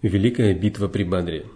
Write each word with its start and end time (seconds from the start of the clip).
Великая 0.00 0.54
битва 0.54 0.86
при 0.86 1.02
Бадре 1.02 1.46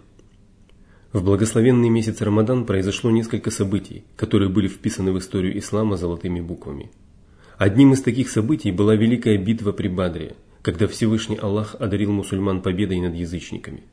В 1.13 1.23
благословенный 1.23 1.87
месяц 1.87 2.21
Рамадан 2.21 2.65
произошло 2.65 3.09
несколько 3.09 3.51
событий, 3.51 4.03
которые 4.17 4.49
были 4.49 4.67
вписаны 4.67 5.13
в 5.13 5.17
историю 5.17 5.57
ислама 5.57 5.95
золотыми 5.95 6.41
буквами. 6.41 6.91
Одним 7.57 7.93
из 7.93 8.01
таких 8.01 8.29
событий 8.29 8.73
была 8.73 8.95
Великая 8.95 9.37
битва 9.37 9.71
при 9.71 9.87
Бадре, 9.87 10.35
когда 10.61 10.87
Всевышний 10.87 11.37
Аллах 11.37 11.77
одарил 11.79 12.11
мусульман 12.11 12.61
победой 12.61 12.99
над 12.99 13.15
язычниками. 13.15 13.83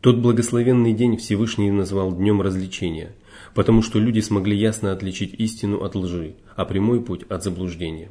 Тот 0.00 0.18
благословенный 0.18 0.92
день 0.92 1.16
Всевышний 1.16 1.72
назвал 1.72 2.14
днем 2.14 2.42
развлечения, 2.42 3.16
потому 3.56 3.82
что 3.82 3.98
люди 3.98 4.20
смогли 4.20 4.56
ясно 4.56 4.92
отличить 4.92 5.34
истину 5.34 5.82
от 5.82 5.96
лжи, 5.96 6.36
а 6.54 6.64
прямой 6.64 7.02
путь 7.02 7.24
от 7.28 7.42
заблуждения. 7.42 8.10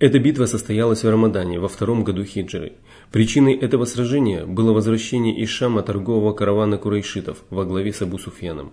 Эта 0.00 0.20
битва 0.20 0.46
состоялась 0.46 1.02
в 1.02 1.10
Рамадане 1.10 1.58
во 1.58 1.66
втором 1.66 2.04
году 2.04 2.22
хиджры. 2.22 2.74
Причиной 3.10 3.54
этого 3.54 3.84
сражения 3.84 4.46
было 4.46 4.72
возвращение 4.72 5.36
из 5.36 5.48
Шама 5.48 5.82
торгового 5.82 6.32
каравана 6.32 6.78
курайшитов 6.78 7.38
во 7.50 7.64
главе 7.64 7.92
с 7.92 8.00
Абу 8.00 8.16
Суфьяном. 8.16 8.72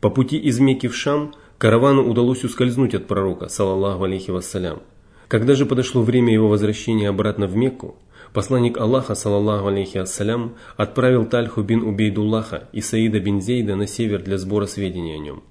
По 0.00 0.08
пути 0.08 0.38
из 0.38 0.58
Мекки 0.58 0.86
в 0.86 0.96
Шам 0.96 1.34
каравану 1.58 2.08
удалось 2.08 2.44
ускользнуть 2.44 2.94
от 2.94 3.06
пророка, 3.06 3.48
салаллаху 3.48 4.04
алейхи 4.04 4.30
вассалям. 4.30 4.80
Когда 5.28 5.54
же 5.54 5.66
подошло 5.66 6.00
время 6.00 6.32
его 6.32 6.48
возвращения 6.48 7.10
обратно 7.10 7.46
в 7.46 7.54
Мекку, 7.54 7.96
посланник 8.32 8.78
Аллаха, 8.78 9.14
салаллаху 9.14 9.66
алейхи 9.66 9.98
вассалям, 9.98 10.54
отправил 10.78 11.26
Тальху 11.26 11.60
бин 11.60 11.82
Убейдуллаха 11.82 12.70
и 12.72 12.80
Саида 12.80 13.20
бин 13.20 13.42
Зейда 13.42 13.76
на 13.76 13.86
север 13.86 14.22
для 14.22 14.38
сбора 14.38 14.64
сведений 14.64 15.14
о 15.14 15.18
нем. 15.18 15.42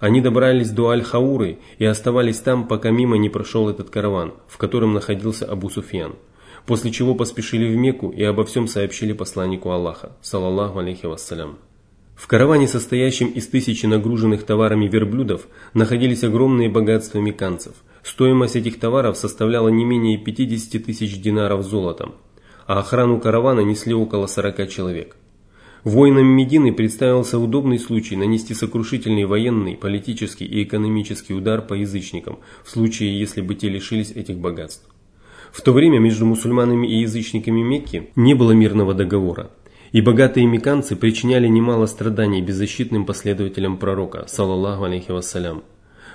Они 0.00 0.20
добрались 0.20 0.70
до 0.70 0.90
Аль-Хауры 0.90 1.58
и 1.78 1.84
оставались 1.84 2.38
там, 2.38 2.66
пока 2.66 2.90
мимо 2.90 3.16
не 3.16 3.28
прошел 3.28 3.68
этот 3.68 3.90
караван, 3.90 4.34
в 4.48 4.58
котором 4.58 4.94
находился 4.94 5.46
Абу 5.46 5.70
Суфьян. 5.70 6.14
После 6.66 6.90
чего 6.90 7.14
поспешили 7.14 7.72
в 7.72 7.76
Мекку 7.76 8.10
и 8.10 8.22
обо 8.22 8.44
всем 8.44 8.68
сообщили 8.68 9.12
посланнику 9.12 9.70
Аллаха, 9.70 10.12
салаллаху 10.22 10.78
алейхи 10.78 11.06
вассалям. 11.06 11.58
В 12.14 12.26
караване, 12.26 12.68
состоящем 12.68 13.28
из 13.28 13.48
тысячи 13.48 13.86
нагруженных 13.86 14.44
товарами 14.44 14.86
верблюдов, 14.86 15.48
находились 15.74 16.24
огромные 16.24 16.68
богатства 16.68 17.18
меканцев. 17.18 17.74
Стоимость 18.02 18.56
этих 18.56 18.78
товаров 18.78 19.16
составляла 19.16 19.68
не 19.68 19.84
менее 19.84 20.18
50 20.18 20.84
тысяч 20.84 21.20
динаров 21.20 21.64
золотом, 21.64 22.14
а 22.66 22.78
охрану 22.78 23.18
каравана 23.18 23.60
несли 23.60 23.94
около 23.94 24.26
40 24.26 24.68
человек. 24.68 25.16
Воинам 25.84 26.24
Медины 26.28 26.72
представился 26.72 27.38
удобный 27.38 27.78
случай 27.78 28.16
нанести 28.16 28.54
сокрушительный 28.54 29.26
военный, 29.26 29.76
политический 29.76 30.46
и 30.46 30.62
экономический 30.62 31.34
удар 31.34 31.60
по 31.60 31.74
язычникам, 31.74 32.38
в 32.64 32.70
случае, 32.70 33.18
если 33.18 33.42
бы 33.42 33.54
те 33.54 33.68
лишились 33.68 34.10
этих 34.10 34.38
богатств. 34.38 34.88
В 35.52 35.60
то 35.60 35.72
время 35.72 35.98
между 35.98 36.24
мусульманами 36.24 36.86
и 36.86 37.02
язычниками 37.02 37.60
Мекки 37.60 38.08
не 38.16 38.32
было 38.32 38.52
мирного 38.52 38.94
договора, 38.94 39.50
и 39.92 40.00
богатые 40.00 40.46
мекканцы 40.46 40.96
причиняли 40.96 41.48
немало 41.48 41.84
страданий 41.84 42.40
беззащитным 42.40 43.04
последователям 43.04 43.76
пророка, 43.76 44.24
саллаллаху 44.26 44.84
алейхи 44.84 45.10
вассалям. 45.10 45.64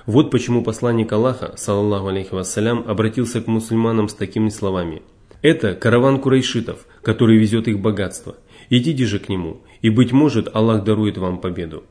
Вот 0.08 0.32
почему 0.32 0.64
посланник 0.64 1.12
Аллаха, 1.12 1.54
саллаллаху 1.58 2.08
алейхи 2.08 2.34
вассалям, 2.34 2.86
обратился 2.88 3.40
к 3.40 3.46
мусульманам 3.46 4.10
с 4.10 4.16
такими 4.16 4.50
словами. 4.50 5.04
«Это 5.44 5.76
караван 5.76 6.20
курайшитов, 6.20 6.88
который 7.04 7.38
везет 7.38 7.68
их 7.68 7.80
богатство– 7.80 8.36
Идите 8.70 9.06
же 9.06 9.20
к 9.20 9.30
нему, 9.30 9.62
и, 9.82 9.90
быть 9.90 10.12
может, 10.12 10.56
Аллах 10.56 10.84
дарует 10.84 11.18
вам 11.18 11.40
победу. 11.40 11.84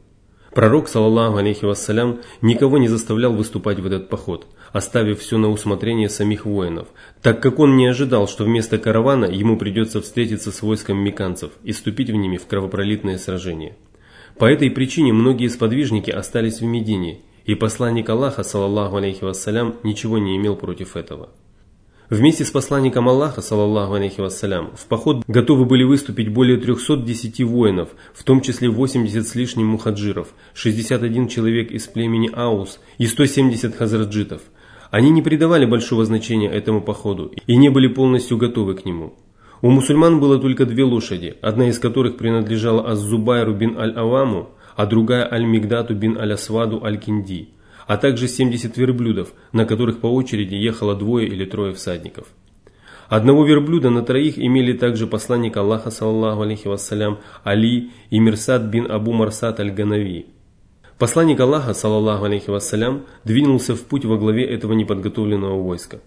Пророк, 0.52 0.88
саллаллаху 0.88 1.36
алейхи 1.36 1.64
вассалям, 1.64 2.20
никого 2.40 2.78
не 2.78 2.88
заставлял 2.88 3.32
выступать 3.32 3.80
в 3.80 3.86
этот 3.86 4.08
поход, 4.08 4.46
оставив 4.72 5.20
все 5.20 5.38
на 5.38 5.50
усмотрение 5.50 6.08
самих 6.08 6.46
воинов, 6.46 6.88
так 7.22 7.42
как 7.42 7.58
он 7.58 7.76
не 7.76 7.86
ожидал, 7.86 8.26
что 8.26 8.44
вместо 8.44 8.78
каравана 8.78 9.26
ему 9.26 9.56
придется 9.56 10.00
встретиться 10.00 10.50
с 10.50 10.62
войском 10.62 10.98
меканцев 10.98 11.52
и 11.64 11.72
вступить 11.72 12.10
в 12.10 12.14
ними 12.14 12.38
в 12.38 12.46
кровопролитное 12.46 13.18
сражение. 13.18 13.76
По 14.38 14.46
этой 14.46 14.70
причине 14.70 15.12
многие 15.12 15.48
сподвижники 15.48 16.10
остались 16.10 16.60
в 16.60 16.64
Медине, 16.64 17.20
и 17.44 17.54
посланник 17.54 18.08
Аллаха, 18.08 18.42
саллаллаху 18.42 18.96
алейхи 18.96 19.24
вассалям, 19.24 19.76
ничего 19.82 20.18
не 20.18 20.36
имел 20.36 20.56
против 20.56 20.96
этого. 20.96 21.30
Вместе 22.10 22.42
с 22.46 22.50
посланником 22.50 23.06
Аллаха, 23.06 23.42
саллаллаху 23.42 23.92
алейхи 23.92 24.22
вассалям, 24.22 24.70
в 24.74 24.86
поход 24.86 25.24
готовы 25.28 25.66
были 25.66 25.84
выступить 25.84 26.32
более 26.32 26.56
310 26.56 27.42
воинов, 27.42 27.90
в 28.14 28.24
том 28.24 28.40
числе 28.40 28.70
80 28.70 29.26
с 29.28 29.34
лишним 29.34 29.66
мухаджиров, 29.66 30.28
61 30.54 31.28
человек 31.28 31.70
из 31.70 31.86
племени 31.86 32.30
Аус 32.32 32.80
и 32.96 33.06
170 33.06 33.76
хазраджитов. 33.76 34.40
Они 34.90 35.10
не 35.10 35.20
придавали 35.20 35.66
большого 35.66 36.06
значения 36.06 36.48
этому 36.48 36.80
походу 36.80 37.30
и 37.46 37.56
не 37.56 37.68
были 37.68 37.88
полностью 37.88 38.38
готовы 38.38 38.74
к 38.74 38.86
нему. 38.86 39.12
У 39.60 39.68
мусульман 39.68 40.18
было 40.18 40.38
только 40.38 40.64
две 40.64 40.84
лошади, 40.84 41.36
одна 41.42 41.68
из 41.68 41.78
которых 41.78 42.16
принадлежала 42.16 42.88
Аз-Зубайру 42.90 43.52
бин 43.52 43.76
Аль-Аваму, 43.76 44.48
а 44.76 44.86
другая 44.86 45.30
Аль-Мигдату 45.30 45.94
бин 45.94 46.16
Аль-Асваду 46.16 46.82
Аль-Кинди 46.82 47.50
а 47.88 47.96
также 47.96 48.28
70 48.28 48.76
верблюдов, 48.76 49.32
на 49.52 49.64
которых 49.64 49.98
по 49.98 50.06
очереди 50.06 50.54
ехало 50.54 50.94
двое 50.94 51.26
или 51.26 51.44
трое 51.46 51.72
всадников. 51.72 52.26
Одного 53.08 53.46
верблюда 53.46 53.88
на 53.88 54.02
троих 54.02 54.38
имели 54.38 54.74
также 54.74 55.06
посланник 55.06 55.56
Аллаха, 55.56 55.90
саллаху 55.90 56.42
алейхи 56.42 56.68
вассалям, 56.68 57.18
Али 57.42 57.90
и 58.10 58.20
Мирсад 58.20 58.64
бин 58.64 58.90
Абу 58.90 59.12
Марсад 59.14 59.58
аль-Ганави. 59.58 60.26
Посланник 60.98 61.40
Аллаха, 61.40 61.72
саллаху 61.72 62.24
алейхи 62.24 62.50
вассалям, 62.50 63.06
двинулся 63.24 63.74
в 63.74 63.82
путь 63.84 64.04
во 64.04 64.18
главе 64.18 64.44
этого 64.44 64.74
неподготовленного 64.74 65.62
войска. 65.62 66.00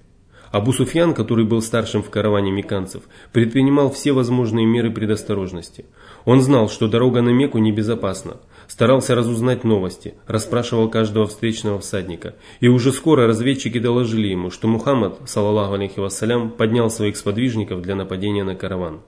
Абу 0.52 0.74
Суфьян, 0.74 1.14
который 1.14 1.46
был 1.46 1.62
старшим 1.62 2.04
в 2.04 2.10
караване 2.10 2.52
меканцев, 2.52 3.04
предпринимал 3.32 3.90
все 3.90 4.12
возможные 4.12 4.66
меры 4.66 4.92
предосторожности. 4.92 5.86
Он 6.26 6.42
знал, 6.42 6.70
что 6.70 6.88
дорога 6.88 7.22
на 7.22 7.30
Мекку 7.30 7.58
небезопасна, 7.58 8.38
старался 8.72 9.16
разузнать 9.16 9.66
новости, 9.66 10.14
расспрашивал 10.28 10.90
каждого 10.90 11.28
встречного 11.28 11.80
всадника. 11.80 12.36
И 12.62 12.70
уже 12.70 12.94
скоро 12.94 13.28
разведчики 13.28 13.78
доложили 13.80 14.28
ему, 14.28 14.50
что 14.50 14.70
Мухаммад, 14.70 15.20
саллаллаху 15.26 15.74
алейхи 15.74 16.00
вассалям, 16.00 16.52
поднял 16.52 16.90
своих 16.90 17.18
сподвижников 17.18 17.82
для 17.82 17.96
нападения 17.96 18.46
на 18.46 18.56
караван. 18.56 19.02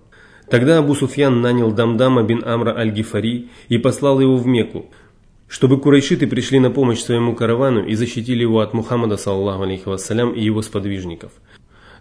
Тогда 0.50 0.80
Абу 0.80 0.94
Суфьян 0.96 1.40
нанял 1.40 1.72
Дамдама 1.72 2.24
бин 2.24 2.44
Амра 2.46 2.78
аль-Гифари 2.78 3.48
и 3.70 3.78
послал 3.78 4.20
его 4.20 4.36
в 4.36 4.46
Мекку, 4.46 4.88
чтобы 5.48 5.80
курайшиты 5.80 6.28
пришли 6.28 6.60
на 6.60 6.70
помощь 6.70 7.00
своему 7.00 7.34
каравану 7.34 7.86
и 7.86 7.96
защитили 7.96 8.42
его 8.42 8.60
от 8.60 8.74
Мухаммада, 8.74 9.16
саллаллаху 9.16 9.64
алейхи 9.64 9.88
вассалям, 9.88 10.34
и 10.34 10.44
его 10.44 10.62
сподвижников. 10.62 11.32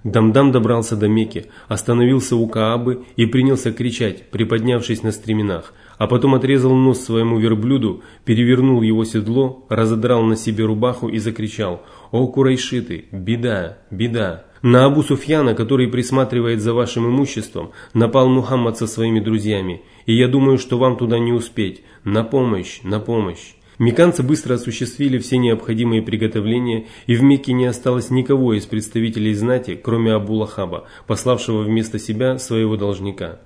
Дамдам 0.02 0.50
добрался 0.50 0.96
до 0.96 1.06
Мекки, 1.06 1.46
остановился 1.68 2.34
у 2.34 2.48
Каабы 2.48 3.04
и 3.14 3.26
принялся 3.26 3.70
кричать, 3.70 4.30
приподнявшись 4.30 5.04
на 5.04 5.12
стременах, 5.12 5.74
а 6.02 6.08
потом 6.08 6.34
отрезал 6.34 6.74
нос 6.74 6.98
своему 6.98 7.38
верблюду, 7.38 8.02
перевернул 8.24 8.82
его 8.82 9.04
седло, 9.04 9.64
разодрал 9.68 10.24
на 10.24 10.34
себе 10.34 10.64
рубаху 10.64 11.06
и 11.06 11.18
закричал 11.18 11.82
«О, 12.10 12.26
курайшиты! 12.26 13.04
Беда! 13.12 13.78
Беда!» 13.92 14.46
На 14.62 14.84
Абу 14.84 15.04
Суфьяна, 15.04 15.54
который 15.54 15.86
присматривает 15.86 16.60
за 16.60 16.74
вашим 16.74 17.06
имуществом, 17.06 17.70
напал 17.94 18.28
Мухаммад 18.28 18.78
со 18.78 18.88
своими 18.88 19.20
друзьями, 19.20 19.82
и 20.04 20.16
я 20.16 20.26
думаю, 20.26 20.58
что 20.58 20.76
вам 20.76 20.96
туда 20.96 21.20
не 21.20 21.30
успеть. 21.30 21.84
На 22.02 22.24
помощь, 22.24 22.80
на 22.82 22.98
помощь. 22.98 23.54
Меканцы 23.78 24.24
быстро 24.24 24.54
осуществили 24.54 25.18
все 25.18 25.38
необходимые 25.38 26.02
приготовления, 26.02 26.88
и 27.06 27.14
в 27.14 27.22
Мекке 27.22 27.52
не 27.52 27.66
осталось 27.66 28.10
никого 28.10 28.54
из 28.54 28.66
представителей 28.66 29.34
знати, 29.34 29.80
кроме 29.80 30.14
Абу 30.14 30.34
Лахаба, 30.34 30.88
пославшего 31.06 31.62
вместо 31.62 32.00
себя 32.00 32.38
своего 32.38 32.76
должника. 32.76 33.38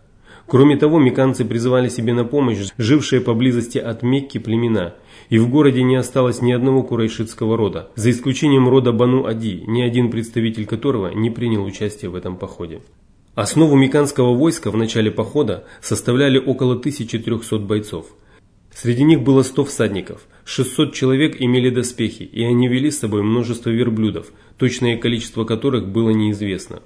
Кроме 0.46 0.76
того, 0.76 1.00
меканцы 1.00 1.44
призывали 1.44 1.88
себе 1.88 2.14
на 2.14 2.24
помощь 2.24 2.58
жившие 2.78 3.20
поблизости 3.20 3.78
от 3.78 4.02
Мекки 4.02 4.38
племена, 4.38 4.94
и 5.28 5.38
в 5.38 5.48
городе 5.50 5.82
не 5.82 5.96
осталось 5.96 6.40
ни 6.40 6.52
одного 6.52 6.84
курайшитского 6.84 7.56
рода, 7.56 7.90
за 7.96 8.10
исключением 8.10 8.68
рода 8.68 8.92
Бану 8.92 9.26
Ади, 9.26 9.64
ни 9.66 9.82
один 9.82 10.10
представитель 10.10 10.66
которого 10.66 11.08
не 11.08 11.30
принял 11.30 11.64
участие 11.64 12.10
в 12.10 12.14
этом 12.14 12.36
походе. 12.36 12.80
Основу 13.34 13.76
меканского 13.76 14.34
войска 14.34 14.70
в 14.70 14.76
начале 14.76 15.10
похода 15.10 15.64
составляли 15.82 16.38
около 16.38 16.74
1300 16.74 17.58
бойцов. 17.58 18.06
Среди 18.72 19.02
них 19.02 19.22
было 19.22 19.42
100 19.42 19.64
всадников, 19.64 20.26
600 20.44 20.94
человек 20.94 21.36
имели 21.40 21.70
доспехи, 21.70 22.22
и 22.22 22.44
они 22.44 22.68
вели 22.68 22.90
с 22.92 23.00
собой 23.00 23.22
множество 23.22 23.70
верблюдов, 23.70 24.28
точное 24.58 24.96
количество 24.96 25.44
которых 25.44 25.88
было 25.88 26.10
неизвестно. 26.10 26.82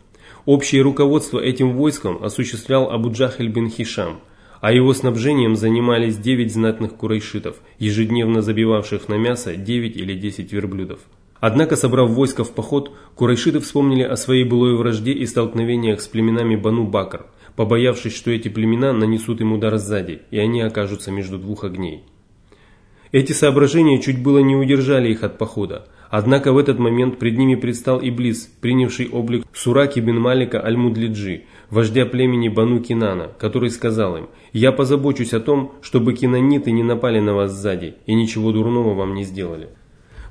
Общее 0.47 0.83
руководство 0.83 1.39
этим 1.39 1.75
войском 1.75 2.25
осуществлял 2.25 2.91
Абу-Джахель 2.91 3.49
бин 3.49 3.69
Хишам, 3.69 4.21
а 4.61 4.73
его 4.73 4.95
снабжением 4.95 5.55
занимались 5.55 6.17
9 6.17 6.53
знатных 6.53 6.95
курайшитов, 6.95 7.57
ежедневно 7.79 8.41
забивавших 8.41 9.09
на 9.09 9.19
мясо 9.19 9.55
9 9.55 9.97
или 9.97 10.15
10 10.15 10.53
верблюдов. 10.53 11.01
Однако, 11.41 11.77
собрав 11.77 12.11
войско 12.11 12.45
в 12.45 12.53
поход, 12.53 12.93
курайшиты 13.15 13.61
вспомнили 13.61 14.03
о 14.03 14.17
своей 14.17 14.45
былой 14.45 14.77
вражде 14.77 15.13
и 15.13 15.27
столкновениях 15.27 16.01
с 16.01 16.09
племенами 16.09 16.57
Бану 16.57 16.85
Бакр, 16.85 17.27
побоявшись, 17.57 18.15
что 18.15 18.31
эти 18.31 18.49
племена 18.49 18.93
нанесут 18.93 19.41
им 19.41 19.53
удар 19.53 19.77
сзади, 19.79 20.23
и 20.31 20.39
они 20.39 20.61
окажутся 20.61 21.11
между 21.11 21.39
двух 21.39 21.65
огней. 21.65 22.05
Эти 23.13 23.33
соображения 23.33 24.01
чуть 24.01 24.23
было 24.23 24.39
не 24.39 24.55
удержали 24.55 25.11
их 25.11 25.25
от 25.25 25.37
похода, 25.37 25.89
Однако 26.11 26.53
в 26.53 26.59
этот 26.59 26.79
момент 26.79 27.19
пред 27.19 27.39
ними 27.39 27.55
предстал 27.55 28.01
Иблис, 28.03 28.53
принявший 28.61 29.09
облик 29.09 29.47
Сураки 29.55 30.01
бин 30.01 30.21
Малика 30.21 30.61
Аль-Мудлиджи, 30.61 31.45
вождя 31.71 32.05
племени 32.05 32.49
Бану 32.49 32.81
Кинана, 32.81 33.31
который 33.39 33.71
сказал 33.71 34.17
им, 34.17 34.29
«Я 34.53 34.73
позабочусь 34.73 35.33
о 35.33 35.41
том, 35.41 35.73
чтобы 35.83 36.12
кинаниты 36.15 36.73
не 36.73 36.83
напали 36.83 37.21
на 37.21 37.35
вас 37.35 37.53
сзади 37.53 37.95
и 38.07 38.15
ничего 38.15 38.51
дурного 38.51 38.95
вам 38.95 39.15
не 39.15 39.23
сделали». 39.23 39.69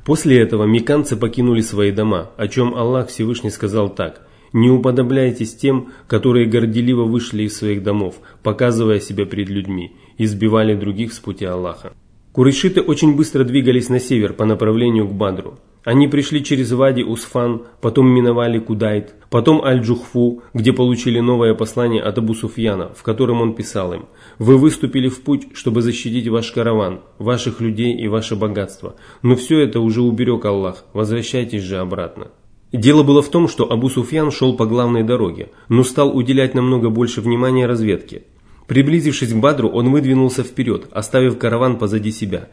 После 0.06 0.40
этого 0.40 0.66
миканцы 0.66 1.16
покинули 1.16 1.62
свои 1.62 1.92
дома, 1.92 2.32
о 2.36 2.48
чем 2.48 2.76
Аллах 2.76 3.08
Всевышний 3.08 3.50
сказал 3.50 3.90
так– 3.90 4.26
не 4.54 4.70
уподобляйтесь 4.70 5.56
тем, 5.56 5.92
которые 6.08 6.48
горделиво 6.48 7.04
вышли 7.04 7.44
из 7.44 7.58
своих 7.58 7.84
домов, 7.84 8.16
показывая 8.42 9.00
себя 9.00 9.26
перед 9.26 9.50
людьми, 9.50 9.96
и 10.18 10.26
сбивали 10.26 10.76
других 10.76 11.14
с 11.14 11.20
пути 11.20 11.46
Аллаха. 11.46 11.94
Курайшиты 12.40 12.80
очень 12.80 13.18
быстро 13.18 13.44
двигались 13.44 13.90
на 13.90 14.00
север 14.00 14.32
по 14.32 14.46
направлению 14.46 15.06
к 15.10 15.12
Бадру. 15.12 15.60
Они 15.84 16.08
пришли 16.08 16.42
через 16.42 16.72
Вади 16.72 17.04
Усфан, 17.04 17.64
потом 17.82 18.08
миновали 18.08 18.60
Кудайт, 18.60 19.14
потом 19.30 19.62
Аль-Джухфу, 19.62 20.42
где 20.54 20.72
получили 20.72 21.20
новое 21.20 21.54
послание 21.54 22.02
от 22.02 22.18
Абу 22.18 22.34
Суфьяна, 22.34 22.94
в 22.96 23.04
котором 23.04 23.42
он 23.42 23.56
писал 23.56 23.92
им 23.92 24.06
«Вы 24.38 24.58
выступили 24.58 25.10
в 25.10 25.22
путь, 25.22 25.50
чтобы 25.54 25.82
защитить 25.82 26.30
ваш 26.30 26.54
караван, 26.54 27.02
ваших 27.18 27.60
людей 27.60 27.94
и 27.98 28.08
ваше 28.08 28.38
богатство, 28.38 28.96
но 29.22 29.36
все 29.36 29.60
это 29.60 29.82
уже 29.82 30.02
уберег 30.02 30.46
Аллах, 30.46 30.86
возвращайтесь 30.94 31.64
же 31.64 31.80
обратно». 31.80 32.30
Дело 32.72 33.04
было 33.04 33.22
в 33.22 33.28
том, 33.28 33.50
что 33.50 33.70
Абу 33.70 33.90
Суфьян 33.90 34.32
шел 34.32 34.56
по 34.56 34.66
главной 34.66 35.04
дороге, 35.04 35.50
но 35.68 35.84
стал 35.84 36.16
уделять 36.16 36.54
намного 36.54 36.90
больше 36.90 37.20
внимания 37.20 37.66
разведке. 37.66 38.24
Приблизившись 38.70 39.34
к 39.34 39.36
Бадру, 39.36 39.68
он 39.68 39.90
выдвинулся 39.90 40.44
вперед, 40.44 40.86
оставив 40.92 41.40
караван 41.40 41.80
позади 41.80 42.12
себя. 42.12 42.50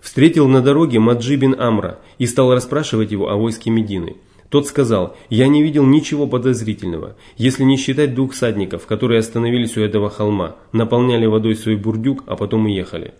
Встретил 0.00 0.48
на 0.48 0.62
дороге 0.62 0.98
Маджи 0.98 1.36
бин 1.36 1.54
Амра 1.60 1.98
и 2.16 2.24
стал 2.24 2.54
расспрашивать 2.54 3.12
его 3.12 3.28
о 3.28 3.36
войске 3.36 3.68
Медины. 3.68 4.16
Тот 4.48 4.66
сказал, 4.66 5.14
«Я 5.28 5.46
не 5.46 5.62
видел 5.62 5.84
ничего 5.84 6.26
подозрительного, 6.26 7.16
если 7.36 7.64
не 7.64 7.76
считать 7.76 8.14
двух 8.14 8.34
садников, 8.34 8.86
которые 8.86 9.20
остановились 9.20 9.76
у 9.76 9.82
этого 9.82 10.08
холма, 10.08 10.56
наполняли 10.72 11.26
водой 11.26 11.54
свой 11.54 11.76
бурдюк, 11.76 12.24
а 12.26 12.34
потом 12.36 12.64
уехали». 12.64 13.12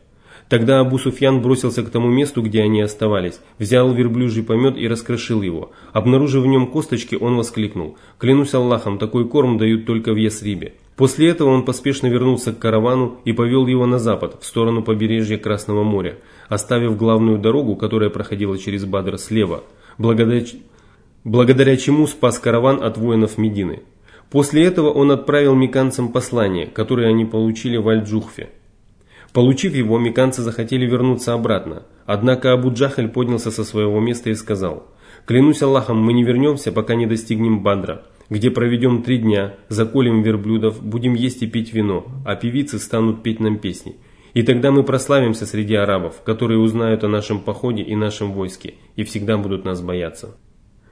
Тогда 0.49 0.81
Абу 0.81 0.99
Суфьян 0.99 1.43
бросился 1.43 1.83
к 1.83 1.91
тому 1.91 2.09
месту, 2.09 2.41
где 2.41 2.63
они 2.63 2.81
оставались, 2.81 3.41
взял 3.59 3.93
верблюжий 3.93 4.43
помет 4.43 4.79
и 4.79 4.89
раскрошил 4.89 5.43
его. 5.43 5.73
Обнаружив 5.93 6.45
в 6.45 6.47
нем 6.47 6.69
косточки, 6.69 7.15
он 7.15 7.37
воскликнул, 7.37 7.99
«Клянусь 8.17 8.55
Аллахом, 8.55 8.97
такой 8.97 9.29
корм 9.29 9.59
дают 9.59 9.85
только 9.85 10.15
в 10.15 10.17
Ясрибе». 10.17 10.73
После 10.99 11.29
этого 11.29 11.51
он 11.51 11.65
поспешно 11.65 12.09
вернулся 12.09 12.53
к 12.53 12.59
каравану 12.59 13.21
и 13.25 13.33
повел 13.33 13.69
его 13.69 13.87
на 13.87 14.01
запад, 14.01 14.39
в 14.41 14.45
сторону 14.45 14.83
побережья 14.83 15.39
Красного 15.39 15.85
моря, 15.85 16.17
оставив 16.49 16.97
главную 16.97 17.39
дорогу, 17.39 17.77
которая 17.77 18.11
проходила 18.11 18.59
через 18.59 18.85
Бадр 18.85 19.17
слева, 19.17 19.63
благодаря, 19.97 20.45
благодаря 21.23 21.77
чему 21.77 22.09
спас 22.09 22.41
караван 22.41 22.83
от 22.83 22.99
воинов 22.99 23.39
Медины. 23.39 23.85
После 24.29 24.65
этого 24.65 24.91
он 24.91 25.13
отправил 25.13 25.55
меканцам 25.55 26.11
послание, 26.11 26.67
которое 26.67 27.07
они 27.07 27.25
получили 27.25 27.77
в 27.77 27.89
Аль-Джухфе. 27.89 28.49
Получив 29.33 29.77
его, 29.77 30.01
меканцы 30.01 30.43
захотели 30.43 30.85
вернуться 30.85 31.33
обратно. 31.33 31.85
Однако 32.07 32.53
Абу 32.53 32.73
Джахаль 32.73 33.09
поднялся 33.09 33.53
со 33.53 33.63
своего 33.63 34.01
места 34.01 34.31
и 34.31 34.35
сказал, 34.35 34.89
«Клянусь 35.27 35.63
Аллахом, 35.63 36.03
мы 36.03 36.13
не 36.13 36.25
вернемся, 36.25 36.73
пока 36.73 36.97
не 36.97 37.07
достигнем 37.07 37.63
Бадра, 37.63 38.03
где 38.31 38.51
проведем 38.51 39.03
три 39.03 39.19
дня, 39.19 39.55
заколем 39.69 40.23
верблюдов, 40.23 40.83
будем 40.83 41.15
есть 41.15 41.43
и 41.43 41.47
пить 41.47 41.73
вино, 41.73 42.07
а 42.25 42.37
певицы 42.37 42.79
станут 42.79 43.23
петь 43.23 43.41
нам 43.41 43.59
песни. 43.59 43.97
И 44.35 44.43
тогда 44.43 44.71
мы 44.71 44.83
прославимся 44.83 45.47
среди 45.47 45.75
арабов, 45.75 46.23
которые 46.23 46.59
узнают 46.59 47.05
о 47.05 47.09
нашем 47.09 47.41
походе 47.41 47.83
и 47.83 47.97
нашем 47.97 48.33
войске, 48.33 48.75
и 48.97 49.05
всегда 49.05 49.39
будут 49.39 49.65
нас 49.65 49.81
бояться». 49.81 50.37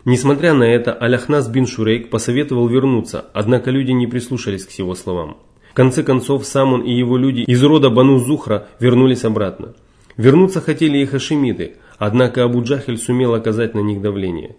Несмотря 0.05 0.55
на 0.55 0.62
это, 0.62 0.93
Аляхнас 0.93 1.49
бин 1.49 1.67
Шурейк 1.67 2.11
посоветовал 2.11 2.69
вернуться, 2.69 3.25
однако 3.35 3.73
люди 3.73 3.91
не 3.91 4.06
прислушались 4.06 4.65
к 4.65 4.71
его 4.71 4.94
словам 4.94 5.38
конце 5.77 6.03
концов, 6.03 6.47
сам 6.47 6.73
он 6.73 6.81
и 6.81 6.93
его 6.93 7.19
люди 7.19 7.43
из 7.43 7.62
рода 7.62 7.91
Бану 7.91 8.19
Зухра 8.19 8.67
вернулись 8.81 9.25
обратно. 9.25 9.75
Вернуться 10.17 10.62
хотели 10.62 10.99
и 10.99 11.05
хашимиты, 11.05 11.77
однако 11.99 12.43
Абу 12.44 12.62
Джахель 12.62 12.97
сумел 12.97 13.35
оказать 13.35 13.75
на 13.75 13.81
них 13.81 14.00
давление. 14.00 14.56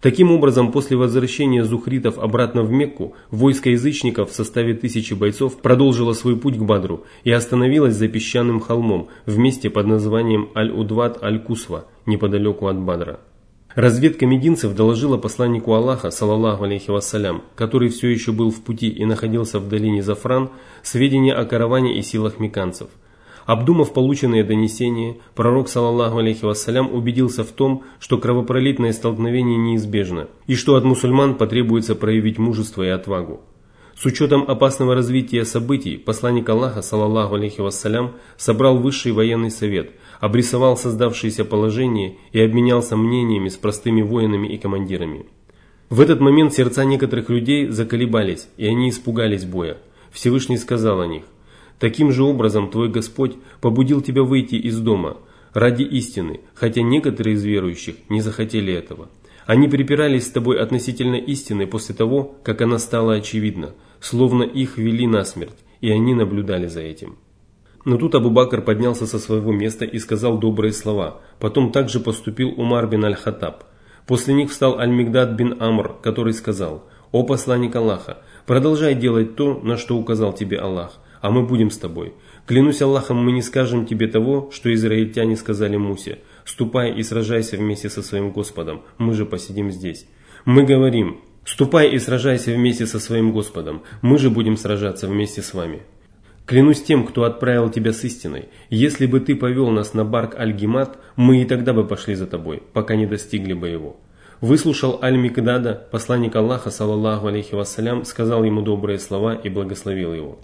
Таким 0.00 0.30
образом, 0.30 0.72
после 0.72 0.96
возвращения 0.96 1.64
зухритов 1.64 2.18
обратно 2.18 2.62
в 2.62 2.70
Мекку, 2.70 3.14
войско 3.30 3.70
язычников 3.70 4.30
в 4.30 4.34
составе 4.34 4.74
тысячи 4.74 5.14
бойцов 5.14 5.56
продолжило 5.60 6.12
свой 6.12 6.36
путь 6.36 6.58
к 6.58 6.62
Бадру 6.62 7.04
и 7.24 7.30
остановилось 7.30 7.94
за 7.94 8.08
песчаным 8.08 8.60
холмом 8.60 9.08
в 9.24 9.38
месте 9.38 9.70
под 9.70 9.86
названием 9.86 10.50
Аль-Удват 10.54 11.22
Аль-Кусва, 11.22 11.86
неподалеку 12.04 12.66
от 12.66 12.78
Бадра. 12.78 13.20
Разведка 13.74 14.24
мединцев 14.24 14.74
доложила 14.74 15.18
посланнику 15.18 15.74
Аллаха, 15.74 16.10
салаллаху 16.10 16.64
алейхи 16.64 16.90
вассалям, 16.90 17.42
который 17.54 17.90
все 17.90 18.08
еще 18.08 18.32
был 18.32 18.50
в 18.50 18.62
пути 18.62 18.88
и 18.88 19.04
находился 19.04 19.60
в 19.60 19.68
долине 19.68 20.02
Зафран, 20.02 20.50
сведения 20.82 21.34
о 21.34 21.44
караване 21.44 21.98
и 21.98 22.02
силах 22.02 22.38
меканцев. 22.38 22.88
Обдумав 23.46 23.92
полученные 23.92 24.42
донесения, 24.42 25.18
пророк, 25.36 25.68
салаллаху 25.68 26.18
алейхи 26.18 26.44
вассалям, 26.44 26.92
убедился 26.92 27.44
в 27.44 27.52
том, 27.52 27.84
что 28.00 28.18
кровопролитное 28.18 28.92
столкновение 28.92 29.56
неизбежно, 29.56 30.26
и 30.48 30.56
что 30.56 30.74
от 30.74 30.84
мусульман 30.84 31.36
потребуется 31.36 31.94
проявить 31.94 32.38
мужество 32.38 32.82
и 32.82 32.88
отвагу. 32.88 33.40
С 33.96 34.04
учетом 34.04 34.44
опасного 34.48 34.96
развития 34.96 35.44
событий, 35.44 35.96
посланник 35.96 36.48
Аллаха, 36.48 36.82
саллаллаху 36.82 37.36
алейхи 37.36 37.60
вассалям, 37.60 38.16
собрал 38.36 38.78
высший 38.78 39.12
военный 39.12 39.52
совет, 39.52 39.92
обрисовал 40.20 40.76
создавшееся 40.76 41.44
положение 41.44 42.16
и 42.32 42.40
обменялся 42.40 42.96
мнениями 42.96 43.48
с 43.48 43.56
простыми 43.56 44.02
воинами 44.02 44.48
и 44.48 44.58
командирами. 44.58 45.26
В 45.88 46.00
этот 46.00 46.20
момент 46.20 46.52
сердца 46.52 46.84
некоторых 46.84 47.30
людей 47.30 47.68
заколебались, 47.68 48.48
и 48.56 48.66
они 48.66 48.90
испугались 48.90 49.44
боя. 49.44 49.78
Всевышний 50.10 50.58
сказал 50.58 51.00
о 51.00 51.06
них, 51.06 51.22
«Таким 51.78 52.12
же 52.12 52.22
образом 52.22 52.70
твой 52.70 52.88
Господь 52.88 53.36
побудил 53.60 54.00
тебя 54.00 54.22
выйти 54.22 54.54
из 54.54 54.78
дома 54.80 55.18
ради 55.52 55.82
истины, 55.82 56.40
хотя 56.54 56.82
некоторые 56.82 57.34
из 57.34 57.44
верующих 57.44 57.96
не 58.08 58.20
захотели 58.20 58.72
этого». 58.72 59.08
Они 59.46 59.68
припирались 59.68 60.26
с 60.26 60.30
тобой 60.30 60.60
относительно 60.60 61.14
истины 61.14 61.68
после 61.68 61.94
того, 61.94 62.34
как 62.42 62.62
она 62.62 62.78
стала 62.78 63.14
очевидна, 63.14 63.74
словно 64.00 64.42
их 64.42 64.76
вели 64.76 65.06
насмерть, 65.06 65.64
и 65.80 65.90
они 65.90 66.14
наблюдали 66.14 66.66
за 66.66 66.80
этим. 66.80 67.16
Но 67.84 67.96
тут 67.96 68.16
Абу-Бакр 68.16 68.62
поднялся 68.62 69.06
со 69.06 69.20
своего 69.20 69.52
места 69.52 69.84
и 69.84 70.00
сказал 70.00 70.38
добрые 70.38 70.72
слова. 70.72 71.20
Потом 71.38 71.70
также 71.70 72.00
поступил 72.00 72.52
Умар 72.56 72.88
бин 72.88 73.04
Аль-Хаттаб. 73.04 73.62
После 74.08 74.34
них 74.34 74.50
встал 74.50 74.80
Аль-Мигдад 74.80 75.30
бин 75.34 75.62
Амр, 75.62 75.94
который 76.02 76.32
сказал, 76.32 76.84
«О 77.12 77.22
посланник 77.22 77.76
Аллаха, 77.76 78.18
продолжай 78.46 78.96
делать 78.96 79.36
то, 79.36 79.54
на 79.54 79.76
что 79.76 79.96
указал 79.96 80.32
тебе 80.32 80.58
Аллах, 80.58 80.98
а 81.26 81.30
мы 81.30 81.42
будем 81.42 81.72
с 81.72 81.76
тобой. 81.76 82.14
Клянусь 82.46 82.80
Аллахом, 82.82 83.16
мы 83.16 83.32
не 83.32 83.42
скажем 83.42 83.84
тебе 83.84 84.06
того, 84.06 84.48
что 84.52 84.72
израильтяне 84.72 85.36
сказали 85.36 85.76
Мусе. 85.76 86.20
Ступай 86.44 86.92
и 86.92 87.02
сражайся 87.02 87.56
вместе 87.56 87.90
со 87.90 88.00
своим 88.00 88.30
Господом, 88.30 88.82
мы 88.96 89.12
же 89.12 89.26
посидим 89.26 89.72
здесь. 89.72 90.06
Мы 90.44 90.62
говорим, 90.62 91.20
Ступай 91.44 91.90
и 91.90 91.98
сражайся 91.98 92.52
вместе 92.52 92.86
со 92.86 93.00
своим 93.00 93.32
Господом, 93.32 93.82
мы 94.02 94.18
же 94.18 94.30
будем 94.30 94.56
сражаться 94.56 95.08
вместе 95.08 95.42
с 95.42 95.52
вами. 95.52 95.82
Клянусь 96.44 96.82
тем, 96.82 97.04
кто 97.04 97.24
отправил 97.24 97.70
тебя 97.70 97.92
с 97.92 98.04
истиной, 98.04 98.48
если 98.70 99.06
бы 99.06 99.18
ты 99.18 99.34
повел 99.34 99.70
нас 99.70 99.94
на 99.94 100.04
барк 100.04 100.38
Аль-Гимат, 100.38 100.98
мы 101.16 101.42
и 101.42 101.44
тогда 101.44 101.72
бы 101.72 101.84
пошли 101.84 102.14
за 102.14 102.28
тобой, 102.28 102.62
пока 102.72 102.94
не 102.94 103.06
достигли 103.06 103.52
бы 103.52 103.68
его. 103.68 103.96
Выслушал 104.40 105.00
Аль-Микдада, 105.02 105.88
посланник 105.90 106.36
Аллаха, 106.36 106.70
саллаллаху 106.70 107.26
алейхи 107.26 107.54
вассалям, 107.54 108.04
сказал 108.04 108.44
ему 108.44 108.62
добрые 108.62 109.00
слова 109.00 109.34
и 109.34 109.48
благословил 109.48 110.14
его. 110.14 110.38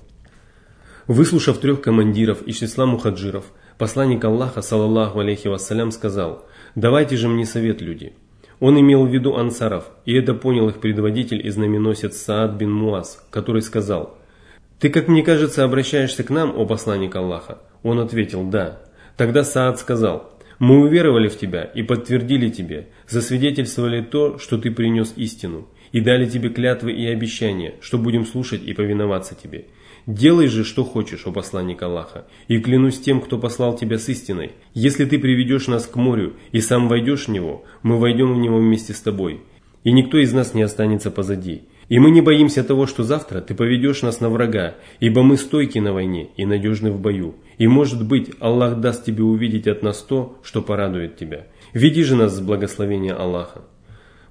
Выслушав 1.08 1.58
трех 1.58 1.80
командиров 1.80 2.42
из 2.42 2.58
числа 2.58 2.86
мухаджиров, 2.86 3.46
посланник 3.76 4.24
Аллаха, 4.24 4.62
саллаллаху 4.62 5.18
алейхи 5.18 5.48
вассалям, 5.48 5.90
сказал, 5.90 6.46
«Давайте 6.76 7.16
же 7.16 7.28
мне 7.28 7.44
совет, 7.44 7.80
люди». 7.80 8.12
Он 8.60 8.78
имел 8.78 9.04
в 9.04 9.12
виду 9.12 9.34
ансаров, 9.34 9.90
и 10.04 10.14
это 10.14 10.34
понял 10.34 10.68
их 10.68 10.78
предводитель 10.78 11.44
и 11.44 11.50
знаменосец 11.50 12.16
Саад 12.18 12.52
бин 12.52 12.70
Муаз, 12.70 13.26
который 13.30 13.62
сказал, 13.62 14.16
«Ты, 14.78 14.90
как 14.90 15.08
мне 15.08 15.24
кажется, 15.24 15.64
обращаешься 15.64 16.22
к 16.22 16.30
нам, 16.30 16.56
о 16.56 16.64
посланник 16.66 17.16
Аллаха?» 17.16 17.58
Он 17.82 17.98
ответил, 17.98 18.44
«Да». 18.44 18.80
Тогда 19.16 19.42
Саад 19.42 19.80
сказал, 19.80 20.30
«Мы 20.60 20.78
уверовали 20.78 21.26
в 21.26 21.36
тебя 21.36 21.64
и 21.64 21.82
подтвердили 21.82 22.48
тебе, 22.48 22.90
засвидетельствовали 23.08 24.02
то, 24.02 24.38
что 24.38 24.56
ты 24.56 24.70
принес 24.70 25.14
истину, 25.16 25.66
и 25.90 26.00
дали 26.00 26.26
тебе 26.26 26.48
клятвы 26.48 26.92
и 26.92 27.08
обещания, 27.08 27.74
что 27.80 27.98
будем 27.98 28.24
слушать 28.24 28.62
и 28.62 28.72
повиноваться 28.72 29.34
тебе. 29.34 29.66
Делай 30.06 30.48
же, 30.48 30.64
что 30.64 30.82
хочешь, 30.84 31.26
о 31.26 31.32
посланник 31.32 31.80
Аллаха, 31.82 32.26
и 32.48 32.58
клянусь 32.58 32.98
тем, 32.98 33.20
кто 33.20 33.38
послал 33.38 33.76
тебя 33.76 33.98
с 33.98 34.08
истиной. 34.08 34.52
Если 34.74 35.04
ты 35.04 35.18
приведешь 35.18 35.68
нас 35.68 35.86
к 35.86 35.94
морю 35.94 36.34
и 36.50 36.60
сам 36.60 36.88
войдешь 36.88 37.28
в 37.28 37.30
него, 37.30 37.64
мы 37.82 37.98
войдем 37.98 38.34
в 38.34 38.38
него 38.38 38.58
вместе 38.58 38.94
с 38.94 39.00
тобой, 39.00 39.42
и 39.84 39.92
никто 39.92 40.18
из 40.18 40.32
нас 40.32 40.54
не 40.54 40.62
останется 40.62 41.12
позади. 41.12 41.62
И 41.88 42.00
мы 42.00 42.10
не 42.10 42.20
боимся 42.20 42.64
того, 42.64 42.86
что 42.86 43.04
завтра 43.04 43.40
ты 43.40 43.54
поведешь 43.54 44.02
нас 44.02 44.20
на 44.20 44.28
врага, 44.28 44.74
ибо 44.98 45.22
мы 45.22 45.36
стойки 45.36 45.78
на 45.78 45.92
войне 45.92 46.30
и 46.36 46.46
надежны 46.46 46.90
в 46.90 46.98
бою. 46.98 47.36
И 47.58 47.68
может 47.68 48.04
быть, 48.04 48.30
Аллах 48.40 48.80
даст 48.80 49.04
тебе 49.04 49.22
увидеть 49.22 49.68
от 49.68 49.82
нас 49.82 49.98
то, 49.98 50.38
что 50.42 50.62
порадует 50.62 51.16
тебя. 51.16 51.46
Веди 51.74 52.02
же 52.02 52.16
нас 52.16 52.34
с 52.34 52.40
благословения 52.40 53.14
Аллаха. 53.14 53.62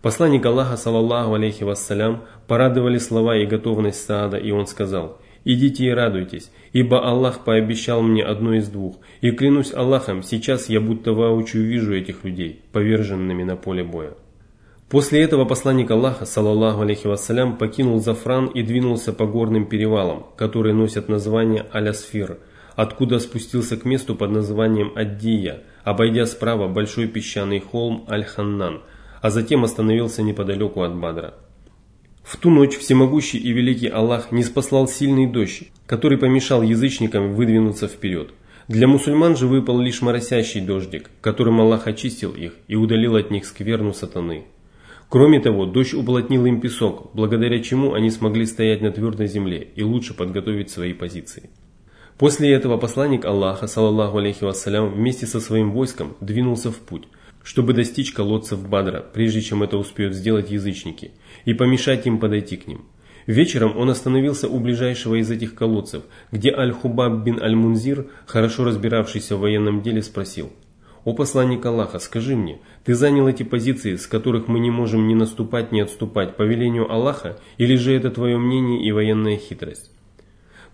Посланник 0.01 0.44
Аллаха, 0.46 0.78
саллаллаху 0.78 1.36
алейхи 1.36 1.63
вассалям, 1.63 2.24
порадовали 2.48 2.98
слова 2.98 3.38
и 3.38 3.46
готовность 3.46 4.04
Саада, 4.04 4.38
и 4.38 4.50
он 4.50 4.66
сказал, 4.66 5.20
«Идите 5.43 5.86
и 5.86 5.89
радуйтесь, 5.89 6.51
ибо 6.71 7.07
Аллах 7.07 7.43
пообещал 7.43 8.01
мне 8.01 8.24
одно 8.24 8.53
из 8.53 8.69
двух, 8.69 8.98
и 9.21 9.31
клянусь 9.31 9.74
Аллахом, 9.74 10.21
сейчас 10.21 10.69
я 10.69 10.79
будто 10.79 11.13
воочию 11.13 11.65
вижу 11.65 11.95
этих 11.95 12.24
людей, 12.24 12.62
поверженными 12.71 13.43
на 13.43 13.55
поле 13.55 13.83
боя». 13.83 14.13
После 14.91 15.21
этого 15.21 15.45
посланник 15.45 15.89
Аллаха, 15.89 16.25
саллаллаху 16.25 16.81
алейхи 16.81 17.07
вассалям, 17.07 17.57
покинул 17.57 18.01
Зафран 18.01 18.48
и 18.48 18.62
двинулся 18.62 19.13
по 19.13 19.25
горным 19.25 19.65
перевалам, 19.65 20.25
которые 20.36 20.75
носят 20.75 21.07
название 21.07 21.65
Алясфир, 21.71 22.39
откуда 22.75 23.19
спустился 23.19 23.77
к 23.77 23.86
месту 23.86 24.15
под 24.15 24.31
названием 24.31 24.91
Аддия, 24.93 25.63
обойдя 25.86 26.25
справа 26.25 26.67
большой 26.67 27.07
песчаный 27.07 27.62
холм 27.62 28.05
Аль-Ханнан, 28.10 28.81
а 29.21 29.29
затем 29.29 29.63
остановился 29.63 30.24
неподалеку 30.24 30.81
от 30.81 30.93
Бадра. 30.98 31.36
В 32.24 32.38
ту 32.38 32.50
ночь 32.50 32.78
всемогущий 32.78 33.38
и 33.38 33.51
великий 33.51 33.88
Аллах 33.88 34.32
не 34.32 34.44
спаслал 34.44 34.88
сильный 34.88 35.25
дождь, 35.25 35.63
который 35.86 36.18
помешал 36.18 36.62
язычникам 36.62 37.34
выдвинуться 37.34 37.88
вперед. 37.88 38.34
Для 38.68 38.88
мусульман 38.88 39.36
же 39.36 39.48
выпал 39.48 39.80
лишь 39.80 40.01
моросящий 40.01 40.62
дождик, 40.62 41.10
которым 41.20 41.60
Аллах 41.60 41.88
очистил 41.88 42.32
их 42.32 42.54
и 42.68 42.75
удалил 42.75 43.16
от 43.16 43.32
них 43.32 43.46
скверну 43.46 43.94
сатаны. 43.94 44.46
Кроме 45.10 45.42
того, 45.42 45.66
дождь 45.66 45.94
уплотнил 45.94 46.46
им 46.46 46.62
песок, 46.62 47.10
благодаря 47.13 47.62
чему 47.62 47.94
они 47.94 48.10
смогли 48.10 48.46
стоять 48.46 48.82
на 48.82 48.92
твердой 48.92 49.28
земле 49.28 49.68
и 49.75 49.84
лучше 49.84 50.13
подготовить 50.13 50.70
свои 50.70 50.94
позиции. 50.94 51.50
После 52.18 52.51
этого 52.51 52.78
посланник 52.78 53.25
Аллаха, 53.25 53.68
саллаллаху 53.68 54.20
алейхи 54.20 54.44
вассалям, 54.44 54.94
вместе 54.94 55.25
со 55.25 55.42
своим 55.42 55.72
войском 55.72 56.16
двинулся 56.22 56.72
в 56.72 56.78
путь, 56.78 57.08
чтобы 57.43 57.74
достичь 57.74 58.12
колодцев 58.12 58.67
Бадра, 58.67 59.03
прежде 59.13 59.41
чем 59.41 59.63
это 59.63 59.77
успеют 59.77 60.13
сделать 60.13 60.51
язычники, 60.51 61.12
и 61.45 61.53
помешать 61.53 62.07
им 62.07 62.19
подойти 62.19 62.57
к 62.57 62.67
ним. 62.67 62.86
Вечером 63.27 63.77
он 63.77 63.89
остановился 63.89 64.48
у 64.48 64.60
ближайшего 64.60 65.15
из 65.15 65.29
этих 65.29 65.55
колодцев, 65.55 66.03
где 66.31 66.51
Аль-Хубаб 66.51 67.24
бин 67.24 67.41
Аль-Мунзир, 67.41 68.07
хорошо 68.25 68.63
разбиравшийся 68.63 69.36
в 69.36 69.41
военном 69.41 69.81
деле, 69.81 70.01
спросил– 70.01 70.51
«О 71.03 71.13
посланник 71.13 71.65
Аллаха, 71.65 71.98
скажи 71.98 72.36
мне, 72.36 72.60
ты 72.83 72.93
занял 72.93 73.27
эти 73.27 73.41
позиции, 73.41 73.95
с 73.95 74.05
которых 74.05 74.48
мы 74.48 74.60
не 74.60 74.69
можем 74.69 75.07
ни 75.07 75.15
наступать, 75.15 75.71
ни 75.71 75.79
отступать, 75.79 76.38
по 76.38 76.43
велению 76.43 76.91
Аллаха, 76.91 77.39
или 77.57 77.75
же 77.75 77.95
это 77.95 78.12
твое 78.12 78.38
мнение 78.38 78.86
и 78.86 78.91
военная 78.91 79.38
хитрость?» 79.38 79.89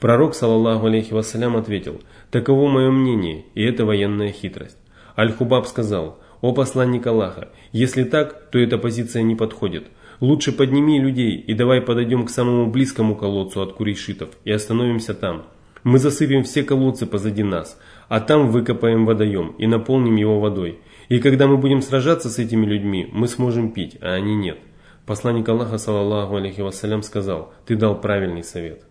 Пророк, 0.01 0.36
саллаллаху 0.36 0.88
алейхи 0.88 1.13
вассалям, 1.13 1.55
ответил, 1.55 2.01
«Таково 2.29 2.67
мое 2.67 2.91
мнение, 2.91 3.45
и 3.55 3.63
это 3.63 3.86
военная 3.86 4.33
хитрость». 4.33 4.77
Аль-Хубаб 5.17 5.65
сказал, 5.65 6.19
«О 6.41 6.53
посланник 6.53 7.06
Аллаха, 7.08 7.50
если 7.72 8.03
так, 8.03 8.50
то 8.51 8.60
эта 8.60 8.77
позиция 8.77 9.24
не 9.24 9.36
подходит. 9.36 9.88
Лучше 10.20 10.51
подними 10.51 11.00
людей 11.00 11.36
и 11.36 11.53
давай 11.53 11.82
подойдем 11.82 12.25
к 12.25 12.29
самому 12.29 12.67
близкому 12.72 13.15
колодцу 13.15 13.62
от 13.62 13.74
курейшитов 13.74 14.29
и 14.46 14.51
остановимся 14.51 15.13
там. 15.13 15.44
Мы 15.84 16.00
засыпем 16.00 16.44
все 16.44 16.63
колодцы 16.63 17.06
позади 17.06 17.44
нас, 17.44 17.79
а 18.10 18.20
там 18.20 18.50
выкопаем 18.50 19.06
водоем 19.06 19.56
и 19.58 19.67
наполним 19.67 20.15
его 20.15 20.39
водой. 20.39 20.79
И 21.08 21.20
когда 21.20 21.48
мы 21.48 21.58
будем 21.58 21.82
сражаться 21.82 22.29
с 22.29 22.39
этими 22.39 22.65
людьми, 22.65 23.08
мы 23.12 23.27
сможем 23.27 23.72
пить, 23.72 23.98
а 24.01 24.13
они 24.13 24.36
нет. 24.36 24.58
Посланник 25.06 25.48
Аллаха, 25.48 25.77
саллаллаху 25.77 26.36
алейхи 26.36 26.62
вассалям, 26.62 27.03
сказал, 27.03 27.53
ты 27.65 27.75
дал 27.75 28.01
правильный 28.01 28.44
совет. 28.44 28.87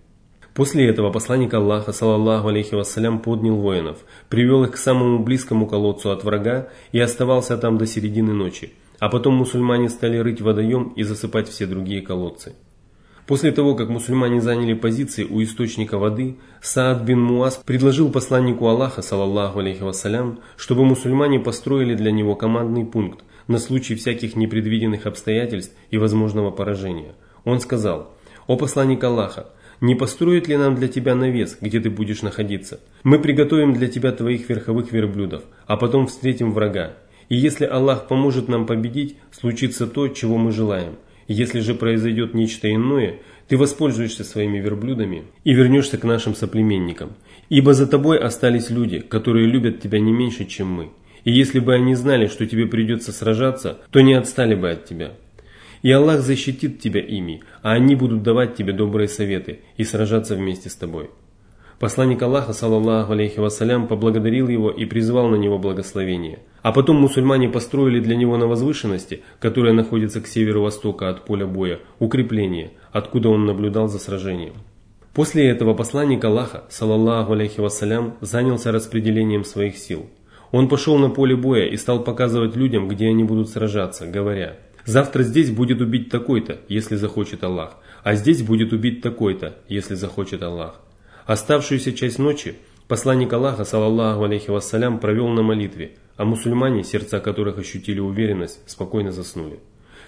После 0.56 0.88
этого 0.88 1.12
посланник 1.12 1.52
Аллаха, 1.52 1.92
саллаллаху 1.92 2.48
алейхи 2.48 2.74
вассалям, 2.74 3.18
поднял 3.18 3.56
воинов, 3.56 3.98
привел 4.30 4.64
их 4.64 4.70
к 4.70 4.76
самому 4.78 5.18
близкому 5.18 5.66
колодцу 5.66 6.10
от 6.10 6.24
врага 6.24 6.70
и 6.92 6.98
оставался 6.98 7.58
там 7.58 7.76
до 7.76 7.86
середины 7.86 8.32
ночи. 8.32 8.72
А 8.98 9.10
потом 9.10 9.34
мусульмане 9.34 9.90
стали 9.90 10.16
рыть 10.16 10.40
водоем 10.40 10.94
и 10.96 11.02
засыпать 11.02 11.50
все 11.50 11.66
другие 11.66 12.00
колодцы. 12.00 12.54
После 13.26 13.52
того, 13.52 13.74
как 13.74 13.90
мусульмане 13.90 14.40
заняли 14.40 14.72
позиции 14.72 15.24
у 15.24 15.42
источника 15.42 15.98
воды, 15.98 16.38
Саад 16.62 17.02
бин 17.02 17.20
Муаз 17.20 17.60
предложил 17.62 18.10
посланнику 18.10 18.66
Аллаха, 18.66 19.02
саллаллаху 19.02 19.58
алейхи 19.58 19.82
вассалям, 19.82 20.40
чтобы 20.56 20.86
мусульмане 20.86 21.38
построили 21.38 21.92
для 21.92 22.12
него 22.12 22.34
командный 22.34 22.86
пункт 22.86 23.24
на 23.46 23.58
случай 23.58 23.94
всяких 23.94 24.36
непредвиденных 24.36 25.04
обстоятельств 25.04 25.76
и 25.90 25.98
возможного 25.98 26.50
поражения. 26.50 27.14
Он 27.44 27.60
сказал, 27.60 28.14
«О 28.46 28.56
посланник 28.56 29.04
Аллаха, 29.04 29.48
не 29.80 29.94
построит 29.94 30.48
ли 30.48 30.56
нам 30.56 30.74
для 30.74 30.88
тебя 30.88 31.14
навес, 31.14 31.58
где 31.60 31.80
ты 31.80 31.90
будешь 31.90 32.22
находиться? 32.22 32.80
Мы 33.02 33.18
приготовим 33.18 33.74
для 33.74 33.88
тебя 33.88 34.12
твоих 34.12 34.48
верховых 34.48 34.92
верблюдов, 34.92 35.44
а 35.66 35.76
потом 35.76 36.06
встретим 36.06 36.52
врага. 36.52 36.94
И 37.28 37.36
если 37.36 37.64
Аллах 37.64 38.08
поможет 38.08 38.48
нам 38.48 38.66
победить, 38.66 39.16
случится 39.32 39.86
то, 39.86 40.08
чего 40.08 40.38
мы 40.38 40.52
желаем. 40.52 40.96
Если 41.28 41.60
же 41.60 41.74
произойдет 41.74 42.34
нечто 42.34 42.72
иное, 42.72 43.18
ты 43.48 43.56
воспользуешься 43.56 44.24
своими 44.24 44.58
верблюдами 44.58 45.24
и 45.44 45.52
вернешься 45.52 45.98
к 45.98 46.04
нашим 46.04 46.34
соплеменникам. 46.34 47.14
Ибо 47.48 47.74
за 47.74 47.86
тобой 47.86 48.18
остались 48.18 48.70
люди, 48.70 49.00
которые 49.00 49.46
любят 49.46 49.80
тебя 49.80 49.98
не 49.98 50.12
меньше, 50.12 50.44
чем 50.44 50.68
мы. 50.68 50.90
И 51.24 51.32
если 51.32 51.58
бы 51.58 51.74
они 51.74 51.94
знали, 51.96 52.28
что 52.28 52.46
тебе 52.46 52.66
придется 52.66 53.12
сражаться, 53.12 53.78
то 53.90 54.00
не 54.00 54.14
отстали 54.14 54.54
бы 54.54 54.70
от 54.70 54.84
тебя. 54.84 55.12
И 55.86 55.92
Аллах 55.92 56.20
защитит 56.20 56.80
тебя 56.80 57.00
ими, 57.00 57.44
а 57.62 57.74
они 57.74 57.94
будут 57.94 58.24
давать 58.24 58.56
тебе 58.56 58.72
добрые 58.72 59.06
советы 59.06 59.60
и 59.76 59.84
сражаться 59.84 60.34
вместе 60.34 60.68
с 60.68 60.74
тобой. 60.74 61.10
Посланник 61.78 62.20
Аллаха, 62.20 62.52
саллаллаху 62.52 63.12
алейхи 63.12 63.38
вассалям, 63.38 63.86
поблагодарил 63.86 64.48
его 64.48 64.68
и 64.68 64.84
призвал 64.84 65.28
на 65.28 65.36
него 65.36 65.60
благословение. 65.60 66.40
А 66.62 66.72
потом 66.72 66.96
мусульмане 66.96 67.48
построили 67.48 68.00
для 68.00 68.16
него 68.16 68.36
на 68.36 68.48
возвышенности, 68.48 69.22
которая 69.38 69.74
находится 69.74 70.20
к 70.20 70.26
северо-востока 70.26 71.08
от 71.08 71.24
поля 71.24 71.46
боя, 71.46 71.78
укрепление, 72.00 72.72
откуда 72.90 73.28
он 73.28 73.46
наблюдал 73.46 73.86
за 73.86 74.00
сражением. 74.00 74.54
После 75.14 75.46
этого 75.46 75.72
посланник 75.74 76.24
Аллаха, 76.24 76.64
саллаллаху 76.68 77.34
алейхи 77.34 77.60
вассалям, 77.60 78.16
занялся 78.20 78.72
распределением 78.72 79.44
своих 79.44 79.78
сил. 79.78 80.06
Он 80.50 80.68
пошел 80.68 80.98
на 80.98 81.10
поле 81.10 81.36
боя 81.36 81.66
и 81.66 81.76
стал 81.76 82.02
показывать 82.02 82.56
людям, 82.56 82.88
где 82.88 83.06
они 83.06 83.22
будут 83.22 83.50
сражаться, 83.50 84.08
говоря, 84.08 84.56
«Завтра 84.86 85.22
здесь 85.22 85.50
будет 85.50 85.80
убить 85.82 86.08
такой-то, 86.08 86.60
если 86.68 86.96
захочет 86.96 87.44
Аллах, 87.44 87.76
а 88.02 88.14
здесь 88.14 88.42
будет 88.42 88.72
убить 88.72 89.02
такой-то, 89.02 89.56
если 89.68 89.94
захочет 89.94 90.42
Аллах». 90.42 90.80
Оставшуюся 91.26 91.92
часть 91.92 92.18
ночи 92.18 92.54
посланник 92.86 93.32
Аллаха, 93.32 93.64
саллаллаху 93.64 94.22
алейхи 94.22 94.50
вассалям, 94.50 95.00
провел 95.00 95.28
на 95.28 95.42
молитве, 95.42 95.96
а 96.16 96.24
мусульмане, 96.24 96.84
сердца 96.84 97.18
которых 97.18 97.58
ощутили 97.58 97.98
уверенность, 97.98 98.60
спокойно 98.66 99.10
заснули. 99.10 99.58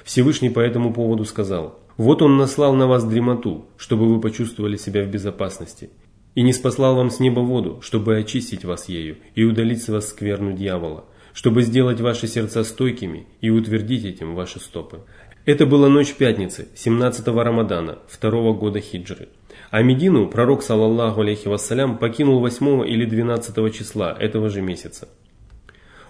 Всевышний 0.05 0.49
по 0.49 0.61
этому 0.61 0.95
поводу 0.95 1.25
сказал, 1.25 1.81
«Вот 1.97 2.23
он 2.23 2.37
наслал 2.37 2.75
на 2.75 2.87
вас 2.87 3.05
дремоту, 3.05 3.67
чтобы 3.77 4.07
вы 4.07 4.21
почувствовали 4.21 4.77
себя 4.77 5.05
в 5.05 5.09
безопасности, 5.09 5.91
и 6.37 6.43
не 6.43 6.53
спаслал 6.53 6.95
вам 6.95 7.11
с 7.11 7.19
неба 7.19 7.41
воду, 7.41 7.81
чтобы 7.83 8.17
очистить 8.17 8.65
вас 8.65 8.89
ею 8.89 9.17
и 9.35 9.43
удалить 9.43 9.83
с 9.83 9.89
вас 9.89 10.11
скверну 10.11 10.53
дьявола, 10.53 11.05
чтобы 11.39 11.63
сделать 11.63 12.01
ваши 12.01 12.27
сердца 12.27 12.65
стойкими 12.65 13.29
и 13.41 13.49
утвердить 13.49 14.05
этим 14.05 14.35
ваши 14.35 14.59
стопы». 14.59 15.03
Это 15.45 15.67
была 15.67 15.89
ночь 15.89 16.13
пятницы, 16.15 16.67
17-го 16.75 17.45
Рамадана, 17.45 18.01
второго 18.09 18.53
года 18.55 18.81
хиджры. 18.81 19.29
А 19.71 19.81
Медину 19.83 20.27
пророк, 20.27 20.65
саллаллаху 20.65 21.21
алейхи 21.21 21.47
вассалям, 21.47 21.97
покинул 21.99 22.41
8 22.41 22.85
или 22.89 23.05
12 23.05 23.73
числа 23.73 24.17
этого 24.19 24.49
же 24.49 24.63
месяца. 24.63 25.09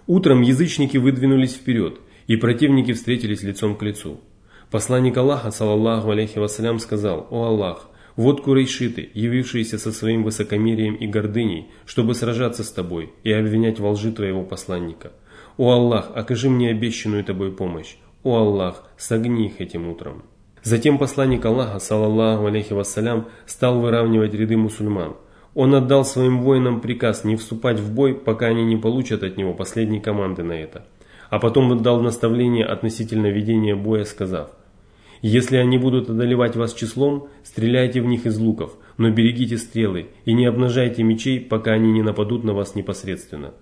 Утром 0.07 0.41
язычники 0.41 0.97
выдвинулись 0.97 1.53
вперед, 1.53 2.01
и 2.27 2.37
противники 2.37 2.95
встретились 2.95 3.43
лицом 3.43 3.77
к 3.77 3.83
лицу. 3.83 4.23
Посланник 4.71 5.19
Аллаха, 5.19 5.51
саллаллаху 5.51 6.11
алейхи 6.11 6.39
вассалям, 6.39 6.79
сказал, 6.79 7.27
«О 7.31 7.45
Аллах, 7.45 7.91
вот 8.19 8.41
курейшиты, 8.41 9.11
явившиеся 9.15 9.79
со 9.79 9.93
своим 9.93 10.25
высокомерием 10.25 10.97
и 10.97 11.07
гордыней, 11.07 11.69
чтобы 11.87 12.15
сражаться 12.15 12.65
с 12.65 12.73
тобой 12.73 13.13
и 13.23 13.31
обвинять 13.31 13.79
во 13.79 13.93
лжи 13.93 14.11
твоего 14.11 14.43
посланника. 14.43 15.13
О 15.57 15.71
Аллах, 15.71 16.11
окажи 16.17 16.51
мне 16.51 16.71
обещанную 16.71 17.23
тобой 17.23 17.53
помощь. 17.53 17.95
О 18.25 18.39
Аллах, 18.39 18.83
согни 18.99 19.47
их 19.47 19.61
этим 19.61 19.89
утром». 19.89 20.25
Затем 20.65 20.99
посланник 20.99 21.47
Аллаха, 21.47 21.79
саллаллаху 21.79 22.47
алейхи 22.47 22.73
вассалям, 22.73 23.29
стал 23.47 23.79
выравнивать 23.79 24.35
ряды 24.35 24.57
мусульман. 24.57 25.15
Он 25.55 25.77
отдал 25.77 26.05
своим 26.05 26.41
воинам 26.41 26.81
приказ 26.81 27.23
не 27.23 27.37
вступать 27.37 27.79
в 27.79 27.95
бой, 27.95 28.17
пока 28.17 28.47
они 28.47 28.65
не 28.65 28.77
получат 28.77 29.23
от 29.23 29.37
него 29.37 29.55
последней 29.55 30.01
команды 30.01 30.43
на 30.43 30.53
это. 30.53 30.85
А 31.31 31.39
потом 31.39 31.71
отдал 31.71 32.01
наставление 32.01 32.67
относительно 32.67 33.29
ведения 33.29 33.77
боя, 33.77 34.03
сказав, 34.03 34.51
«Если 35.23 35.57
они 35.57 35.79
будут 35.79 36.09
одолевать 36.11 36.57
вас 36.57 36.75
числом, 36.75 37.29
стреляйте 37.45 38.01
в 38.01 38.07
них 38.07 38.27
из 38.27 38.39
луков, 38.39 38.77
но 38.97 39.11
берегите 39.11 39.59
стрелы 39.59 40.09
и 40.25 40.33
не 40.33 40.47
обнажайте 40.47 41.03
мечей, 41.03 41.41
пока 41.41 41.73
они 41.73 41.91
не 41.93 42.03
нападут 42.03 42.45
на 42.45 42.55
вас 42.55 42.75
непосредственно». 42.75 43.55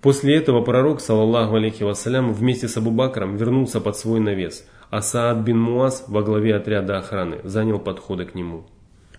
После 0.00 0.36
этого 0.36 0.62
пророк, 0.62 1.00
саллаллаху 1.00 1.54
алейхи 1.54 1.84
вассалям, 1.84 2.32
вместе 2.32 2.66
с 2.66 2.76
Абу-Бакром 2.76 3.36
вернулся 3.36 3.80
под 3.80 3.96
свой 3.96 4.18
навес, 4.18 4.66
а 4.90 5.00
Саад 5.00 5.38
бин 5.38 5.60
Муаз 5.60 6.04
во 6.08 6.22
главе 6.22 6.56
отряда 6.56 6.98
охраны 6.98 7.38
занял 7.44 7.78
подходы 7.78 8.24
к 8.24 8.34
нему. 8.34 8.64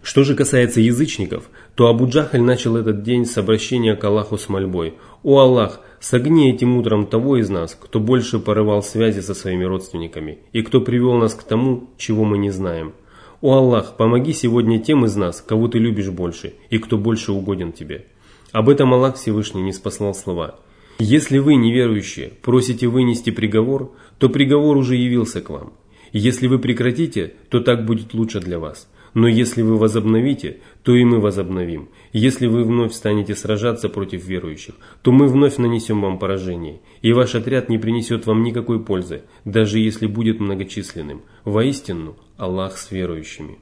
Что 0.04 0.26
же 0.26 0.36
касается 0.36 0.82
язычников, 0.82 1.50
то 1.76 1.88
Абу 1.88 2.10
Джахаль 2.10 2.42
начал 2.42 2.76
этот 2.76 3.04
день 3.04 3.26
с 3.26 3.38
обращения 3.38 3.96
к 3.96 4.04
Аллаху 4.04 4.38
с 4.38 4.50
мольбой. 4.50 4.96
«О 5.24 5.40
Аллах, 5.40 5.80
согни 6.04 6.52
этим 6.52 6.76
утром 6.76 7.08
того 7.08 7.38
из 7.38 7.50
нас, 7.50 7.78
кто 7.80 8.00
больше 8.00 8.38
порывал 8.38 8.84
связи 8.84 9.22
со 9.22 9.34
своими 9.34 9.64
родственниками 9.64 10.40
и 10.52 10.62
кто 10.62 10.82
привел 10.82 11.14
нас 11.14 11.34
к 11.34 11.44
тому, 11.44 11.90
чего 11.98 12.26
мы 12.26 12.38
не 12.38 12.50
знаем. 12.50 12.94
О 13.40 13.54
Аллах, 13.54 13.96
помоги 13.96 14.34
сегодня 14.34 14.80
тем 14.80 15.06
из 15.06 15.16
нас, 15.16 15.42
кого 15.42 15.70
ты 15.70 15.80
любишь 15.80 16.10
больше 16.10 16.56
и 16.70 16.78
кто 16.78 16.98
больше 16.98 17.32
угоден 17.32 17.72
тебе. 17.72 18.06
Об 18.52 18.70
этом 18.70 18.94
Аллах 18.94 19.16
Всевышний 19.16 19.62
не 19.62 19.72
спаслал 19.72 20.14
слова. 20.14 20.60
Если 21.00 21.38
вы, 21.38 21.56
неверующие, 21.56 22.34
просите 22.42 22.88
вынести 22.88 23.30
приговор, 23.30 23.94
то 24.20 24.30
приговор 24.30 24.76
уже 24.78 24.96
явился 24.96 25.42
к 25.42 25.50
вам. 25.50 25.74
Если 26.12 26.48
вы 26.48 26.60
прекратите, 26.60 27.34
то 27.50 27.62
так 27.62 27.86
будет 27.86 28.14
лучше 28.14 28.42
для 28.42 28.60
вас. 28.60 28.88
Но 29.14 29.28
если 29.28 29.62
вы 29.62 29.78
возобновите, 29.78 30.58
то 30.82 30.96
и 30.96 31.04
мы 31.04 31.20
возобновим. 31.20 31.90
Если 32.14 32.48
вы 32.48 32.64
вновь 32.64 32.94
станете 32.94 33.36
сражаться 33.36 33.88
против 33.90 34.26
верующих, 34.26 34.76
то 35.02 35.12
мы 35.12 35.28
вновь 35.28 35.58
нанесем 35.58 36.02
вам 36.02 36.18
поражение, 36.18 36.82
и 37.02 37.14
ваш 37.14 37.36
отряд 37.36 37.70
не 37.70 37.78
принесет 37.78 38.26
вам 38.26 38.44
никакой 38.44 38.84
пользы, 38.84 39.22
даже 39.46 39.80
если 39.80 40.08
будет 40.08 40.40
многочисленным. 40.40 41.22
Воистину, 41.46 42.16
Аллах 42.38 42.78
с 42.78 42.92
верующими. 42.92 43.60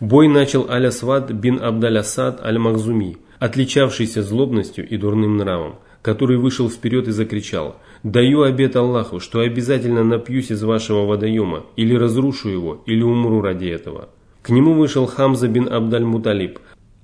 Бой 0.00 0.28
начал 0.28 0.68
Аль-Асвад 0.70 1.30
бин 1.30 1.62
Абдаль-Асад 1.62 2.42
Аль-Махзуми, 2.42 3.16
отличавшийся 3.38 4.22
злобностью 4.22 4.86
и 4.86 4.98
дурным 4.98 5.38
нравом, 5.38 5.76
который 6.02 6.36
вышел 6.36 6.68
вперед 6.68 7.08
и 7.08 7.12
закричал 7.12 7.76
«Даю 8.02 8.42
обет 8.42 8.76
Аллаху, 8.76 9.20
что 9.20 9.40
обязательно 9.40 10.04
напьюсь 10.04 10.50
из 10.50 10.62
вашего 10.62 11.06
водоема, 11.06 11.64
или 11.76 11.94
разрушу 11.94 12.48
его, 12.48 12.82
или 12.86 13.02
умру 13.02 13.40
ради 13.40 13.66
этого». 13.66 14.10
К 14.42 14.50
нему 14.50 14.74
вышел 14.74 15.06
Хамза 15.06 15.48
бин 15.48 15.68
Абдаль-Муталиб, 15.68 16.58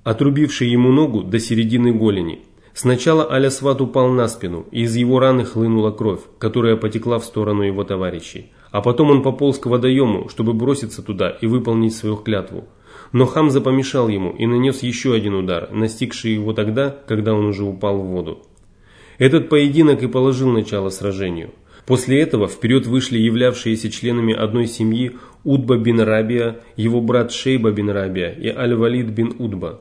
отрубивший 0.05 0.69
ему 0.69 0.91
ногу 0.91 1.23
до 1.23 1.39
середины 1.39 1.93
голени. 1.93 2.41
Сначала 2.73 3.25
Алясват 3.25 3.81
упал 3.81 4.09
на 4.09 4.29
спину, 4.29 4.67
и 4.71 4.83
из 4.83 4.97
его 4.97 5.19
раны 5.19 5.45
хлынула 5.45 5.91
кровь, 5.91 6.21
которая 6.39 6.77
потекла 6.77 7.19
в 7.19 7.25
сторону 7.25 7.63
его 7.63 7.85
товарищей. 7.85 8.53
А 8.71 8.81
потом 8.81 9.11
он 9.11 9.23
пополз 9.23 9.59
к 9.59 9.67
водоему, 9.67 10.29
чтобы 10.29 10.53
броситься 10.53 11.03
туда 11.03 11.31
и 11.31 11.47
выполнить 11.47 11.95
свою 11.95 12.17
клятву. 12.17 12.65
Но 13.13 13.27
Хамза 13.27 13.61
помешал 13.61 14.09
ему 14.09 14.31
и 14.31 14.47
нанес 14.47 14.83
еще 14.83 15.15
один 15.15 15.35
удар, 15.35 15.71
настигший 15.73 16.35
его 16.35 16.53
тогда, 16.53 16.91
когда 17.07 17.35
он 17.35 17.47
уже 17.47 17.65
упал 17.65 17.99
в 17.99 18.07
воду. 18.07 18.43
Этот 19.19 19.49
поединок 19.49 20.03
и 20.03 20.09
положил 20.09 20.51
начало 20.51 20.91
сражению. 20.91 21.51
После 21.87 22.21
этого 22.21 22.49
вперед 22.49 22.87
вышли 22.87 23.19
являвшиеся 23.19 23.91
членами 23.91 24.35
одной 24.35 24.67
семьи 24.67 25.17
Удба 25.47 25.79
бин 25.79 26.01
Рабия, 26.01 26.57
его 26.75 27.01
брат 27.01 27.31
Шейба 27.31 27.71
бин 27.71 27.89
Рабия 27.89 28.33
и 28.33 28.49
Аль-Валид 28.49 29.11
бин 29.11 29.33
Удба, 29.39 29.81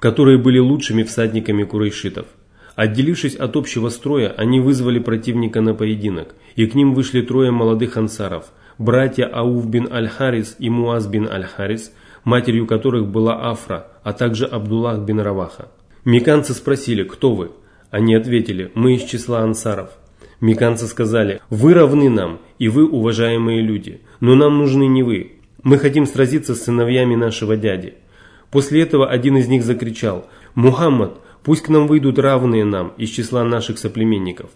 которые 0.00 0.36
были 0.36 0.58
лучшими 0.58 1.04
всадниками 1.04 1.62
курайшитов. 1.62 2.26
Отделившись 2.74 3.36
от 3.36 3.54
общего 3.54 3.88
строя, 3.88 4.34
они 4.36 4.58
вызвали 4.58 4.98
противника 4.98 5.60
на 5.60 5.74
поединок, 5.74 6.34
и 6.56 6.66
к 6.66 6.74
ним 6.74 6.94
вышли 6.94 7.22
трое 7.22 7.52
молодых 7.52 7.96
ансаров, 7.96 8.46
братья 8.78 9.26
Ауф 9.26 9.64
бин 9.68 9.86
Аль-Харис 9.92 10.56
и 10.58 10.68
Муаз 10.68 11.06
бин 11.06 11.28
Аль-Харис, 11.28 11.92
матерью 12.24 12.66
которых 12.66 13.06
была 13.06 13.48
Афра, 13.48 13.92
а 14.02 14.12
также 14.12 14.44
Абдуллах 14.44 15.02
бин 15.02 15.20
Раваха. 15.20 15.68
Меканцы 16.04 16.52
спросили, 16.52 17.04
кто 17.04 17.36
вы? 17.36 17.52
Они 17.92 18.16
ответили, 18.16 18.72
мы 18.74 18.96
из 18.96 19.04
числа 19.04 19.42
ансаров. 19.42 19.90
Меканцы 20.40 20.86
сказали, 20.86 21.40
вы 21.50 21.74
равны 21.74 22.08
нам, 22.08 22.40
и 22.58 22.68
вы 22.68 22.88
уважаемые 22.88 23.60
люди, 23.60 24.00
но 24.20 24.34
нам 24.34 24.58
нужны 24.58 24.86
не 24.86 25.02
вы. 25.02 25.32
Мы 25.62 25.78
хотим 25.78 26.06
сразиться 26.06 26.54
с 26.54 26.62
сыновьями 26.62 27.14
нашего 27.14 27.56
дяди. 27.56 27.94
После 28.50 28.82
этого 28.82 29.08
один 29.08 29.36
из 29.36 29.48
них 29.48 29.62
закричал, 29.62 30.26
Мухаммад, 30.54 31.18
пусть 31.44 31.62
к 31.62 31.68
нам 31.68 31.86
выйдут 31.86 32.18
равные 32.18 32.64
нам 32.64 32.94
из 32.96 33.10
числа 33.10 33.44
наших 33.44 33.78
соплеменников. 33.78 34.50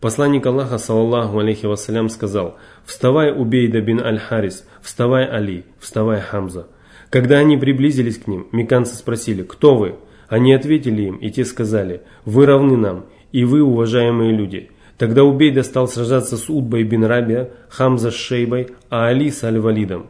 Посланник 0.00 0.46
Аллаха, 0.46 0.78
саллаллаху 0.78 1.38
алейхи 1.38 1.66
вассалям, 1.66 2.08
сказал, 2.08 2.56
«Вставай, 2.84 3.32
Убейда 3.32 3.80
бин 3.80 4.00
Аль-Харис, 4.00 4.66
вставай, 4.82 5.26
Али, 5.26 5.64
вставай, 5.78 6.20
Хамза». 6.20 6.68
Когда 7.10 7.38
они 7.38 7.56
приблизились 7.56 8.18
к 8.18 8.26
ним, 8.26 8.46
меканцы 8.52 8.94
спросили, 8.94 9.42
«Кто 9.42 9.76
вы?» 9.76 9.96
Они 10.28 10.52
ответили 10.52 11.02
им, 11.02 11.16
и 11.16 11.30
те 11.30 11.44
сказали, 11.44 12.02
«Вы 12.24 12.46
равны 12.46 12.76
нам, 12.76 13.06
и 13.32 13.44
вы, 13.44 13.62
уважаемые 13.62 14.32
люди». 14.32 14.70
Тогда 14.98 15.24
Убейда 15.24 15.62
стал 15.62 15.88
сражаться 15.88 16.36
с 16.36 16.48
Удбой 16.48 16.84
бин 16.84 17.04
Рабия, 17.04 17.50
Хамза 17.68 18.10
с 18.10 18.14
Шейбой, 18.14 18.68
а 18.88 19.06
Али 19.06 19.30
с 19.30 19.44
Аль-Валидом. 19.44 20.06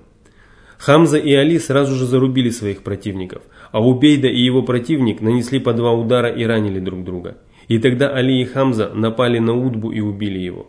Хамза 0.78 1.18
и 1.18 1.32
Али 1.34 1.58
сразу 1.58 1.94
же 1.94 2.06
зарубили 2.06 2.50
своих 2.50 2.82
противников, 2.82 3.42
а 3.72 3.80
Убейда 3.84 4.28
и 4.28 4.40
его 4.40 4.62
противник 4.62 5.20
нанесли 5.20 5.58
по 5.58 5.72
два 5.72 5.92
удара 5.92 6.28
и 6.28 6.44
ранили 6.44 6.78
друг 6.78 7.04
друга. 7.04 7.38
И 7.68 7.78
тогда 7.78 8.10
Али 8.10 8.40
и 8.40 8.44
Хамза 8.44 8.90
напали 8.94 9.38
на 9.38 9.54
Удбу 9.54 9.90
и 9.90 10.00
убили 10.00 10.38
его. 10.38 10.68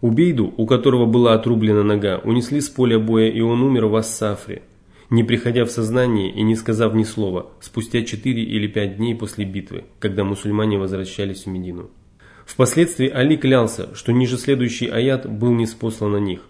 Убейду, 0.00 0.54
у 0.56 0.66
которого 0.66 1.06
была 1.06 1.34
отрублена 1.34 1.82
нога, 1.82 2.18
унесли 2.18 2.60
с 2.60 2.68
поля 2.68 3.00
боя, 3.00 3.28
и 3.28 3.40
он 3.40 3.62
умер 3.62 3.86
в 3.86 3.96
Ассафре 3.96 4.62
не 5.10 5.24
приходя 5.24 5.64
в 5.64 5.70
сознание 5.70 6.30
и 6.30 6.42
не 6.42 6.54
сказав 6.54 6.94
ни 6.94 7.04
слова, 7.04 7.50
спустя 7.60 8.02
4 8.02 8.42
или 8.42 8.66
5 8.66 8.96
дней 8.96 9.14
после 9.14 9.44
битвы, 9.44 9.84
когда 10.00 10.24
мусульмане 10.24 10.78
возвращались 10.78 11.44
в 11.44 11.46
Медину. 11.46 11.90
Впоследствии 12.48 13.10
Али 13.10 13.36
клялся, 13.36 13.94
что 13.94 14.10
ниже 14.10 14.38
следующий 14.38 14.88
аят 14.88 15.30
был 15.30 15.52
не 15.52 15.66
спослан 15.66 16.12
на 16.12 16.16
них. 16.16 16.40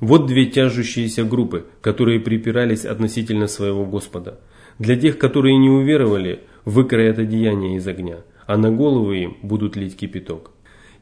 Вот 0.00 0.26
две 0.26 0.46
тяжущиеся 0.46 1.22
группы, 1.22 1.66
которые 1.80 2.18
припирались 2.18 2.84
относительно 2.84 3.46
своего 3.46 3.86
Господа. 3.86 4.40
Для 4.80 4.96
тех, 4.96 5.18
которые 5.18 5.56
не 5.56 5.70
уверовали, 5.70 6.40
выкроят 6.64 7.20
одеяние 7.20 7.76
из 7.76 7.86
огня, 7.86 8.18
а 8.46 8.58
на 8.58 8.72
головы 8.72 9.18
им 9.18 9.36
будут 9.40 9.76
лить 9.76 9.96
кипяток. 9.96 10.50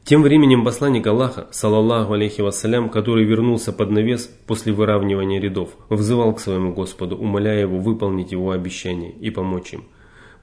Тем 0.03 0.21
временем 0.21 0.63
посланник 0.63 1.07
Аллаха, 1.07 1.47
салаллаху 1.49 2.13
алейхи 2.13 2.41
вассалям, 2.41 2.89
который 2.89 3.25
вернулся 3.25 3.73
под 3.73 3.89
навес 3.89 4.29
после 4.45 4.71
выравнивания 4.71 5.41
рядов, 5.41 5.71
взывал 5.89 6.35
к 6.35 6.39
своему 6.39 6.71
Господу, 6.71 7.17
умоляя 7.17 7.61
его 7.61 7.79
выполнить 7.79 8.31
его 8.31 8.51
обещание 8.51 9.11
и 9.11 9.31
помочь 9.31 9.73
им. 9.73 9.85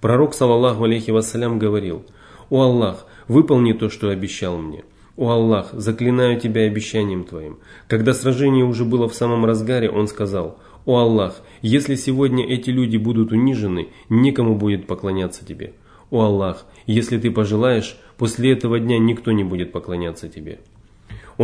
Пророк, 0.00 0.34
салаллаху 0.34 0.82
алейхи 0.82 1.12
вассалям, 1.12 1.60
говорил, 1.60 2.04
«О 2.50 2.62
Аллах, 2.62 3.06
выполни 3.28 3.72
то, 3.72 3.88
что 3.88 4.10
обещал 4.10 4.58
мне». 4.58 4.84
«О 5.16 5.30
Аллах, 5.30 5.68
заклинаю 5.72 6.40
Тебя 6.40 6.62
обещанием 6.62 7.24
Твоим». 7.24 7.58
Когда 7.86 8.14
сражение 8.14 8.64
уже 8.64 8.84
было 8.84 9.08
в 9.08 9.14
самом 9.14 9.44
разгаре, 9.44 9.90
он 9.90 10.08
сказал, 10.08 10.58
«О 10.86 10.98
Аллах, 10.98 11.42
если 11.60 11.96
сегодня 11.96 12.46
эти 12.46 12.70
люди 12.70 12.96
будут 12.96 13.30
унижены, 13.30 13.88
некому 14.08 14.56
будет 14.56 14.86
поклоняться 14.86 15.44
Тебе». 15.44 15.74
«О 16.10 16.22
Аллах, 16.22 16.66
если 16.86 17.18
Ты 17.18 17.30
пожелаешь, 17.30 17.98
После 18.22 18.52
этого 18.52 18.78
дня 18.78 19.00
никто 19.00 19.32
не 19.32 19.42
будет 19.42 19.72
поклоняться 19.72 20.28
тебе. 20.28 20.60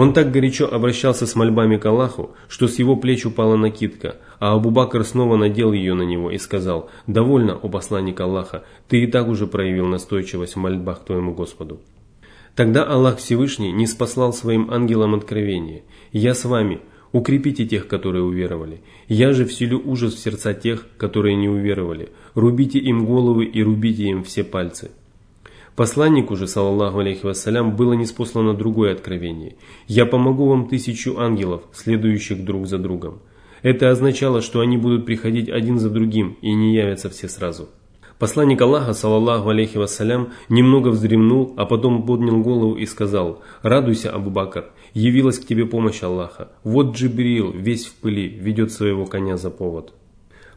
Он 0.01 0.13
так 0.13 0.31
горячо 0.31 0.69
обращался 0.73 1.27
с 1.27 1.35
мольбами 1.35 1.77
к 1.77 1.85
Аллаху, 1.85 2.31
что 2.49 2.69
с 2.69 2.79
его 2.79 2.95
плеч 2.95 3.27
упала 3.27 3.57
накидка, 3.57 4.15
а 4.39 4.55
Абу-Бакр 4.55 5.03
снова 5.03 5.37
надел 5.37 5.73
ее 5.73 5.95
на 5.95 6.03
него 6.03 6.31
и 6.31 6.39
сказал, 6.39 6.89
«Довольно, 7.09 7.57
о 7.57 7.69
посланник 7.69 8.21
Аллаха, 8.21 8.63
ты 8.87 9.03
и 9.03 9.09
так 9.09 9.27
уже 9.27 9.49
проявил 9.49 9.87
настойчивость 9.87 10.55
в 10.55 10.61
мольбах 10.61 11.05
твоему 11.05 11.35
Господу». 11.35 11.81
Тогда 12.55 12.85
Аллах 12.85 13.19
Всевышний 13.19 13.73
не 13.73 13.89
спаслал 13.89 14.33
своим 14.33 14.71
ангелам 14.71 15.17
откровение. 15.17 15.83
«Я 16.13 16.35
с 16.35 16.45
вами, 16.45 16.81
укрепите 17.11 17.67
тех, 17.67 17.89
которые 17.89 18.23
уверовали. 18.23 18.83
Я 19.09 19.33
же 19.33 19.47
вселю 19.47 19.83
ужас 19.85 20.15
в 20.15 20.21
сердца 20.21 20.55
тех, 20.55 20.87
которые 20.97 21.35
не 21.35 21.49
уверовали. 21.49 22.11
Рубите 22.35 22.79
им 22.79 23.05
головы 23.05 23.47
и 23.47 23.65
рубите 23.65 24.05
им 24.05 24.23
все 24.23 24.45
пальцы». 24.45 24.93
Посланнику 25.79 26.35
же, 26.35 26.49
саллаллаху 26.49 26.99
алейхи 26.99 27.25
вассалям, 27.25 27.77
было 27.77 27.93
неспослано 27.93 28.53
другое 28.53 28.95
откровение. 28.95 29.55
«Я 29.87 30.07
помогу 30.07 30.49
вам 30.49 30.67
тысячу 30.67 31.21
ангелов, 31.21 31.63
следующих 31.73 32.45
друг 32.45 32.67
за 32.67 32.79
другом». 32.79 33.21
Это 33.63 33.89
означало, 33.89 34.43
что 34.43 34.59
они 34.59 34.77
будут 34.77 35.07
приходить 35.07 35.49
один 35.49 35.79
за 35.79 35.89
другим 35.89 36.37
и 36.43 36.53
не 36.53 36.75
явятся 36.75 37.09
все 37.11 37.29
сразу. 37.29 37.69
Посланник 38.19 38.61
Аллаха, 38.61 38.93
саллаллаху 38.93 39.51
алейхи 39.51 39.77
вассалям, 39.77 40.31
немного 40.49 40.89
вздремнул, 40.89 41.55
а 41.57 41.65
потом 41.65 42.05
поднял 42.05 42.43
голову 42.43 42.75
и 42.75 42.85
сказал, 42.85 43.45
«Радуйся, 43.63 44.11
Абу 44.11 44.31
Бакр, 44.31 44.73
явилась 44.95 45.39
к 45.39 45.47
тебе 45.47 45.65
помощь 45.65 46.03
Аллаха. 46.03 46.49
Вот 46.65 46.97
Джибрил, 46.97 47.53
весь 47.53 47.87
в 47.87 47.95
пыли, 47.95 48.27
ведет 48.27 48.73
своего 48.73 49.07
коня 49.07 49.37
за 49.37 49.51
повод». 49.51 49.95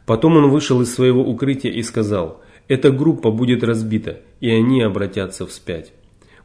Потом 0.04 0.36
он 0.36 0.50
вышел 0.50 0.80
из 0.80 0.92
своего 0.92 1.22
укрытия 1.22 1.70
и 1.70 1.80
сказал, 1.82 2.40
эта 2.68 2.90
группа 2.90 3.30
будет 3.30 3.64
разбита, 3.64 4.20
и 4.40 4.50
они 4.50 4.82
обратятся 4.82 5.46
вспять. 5.46 5.92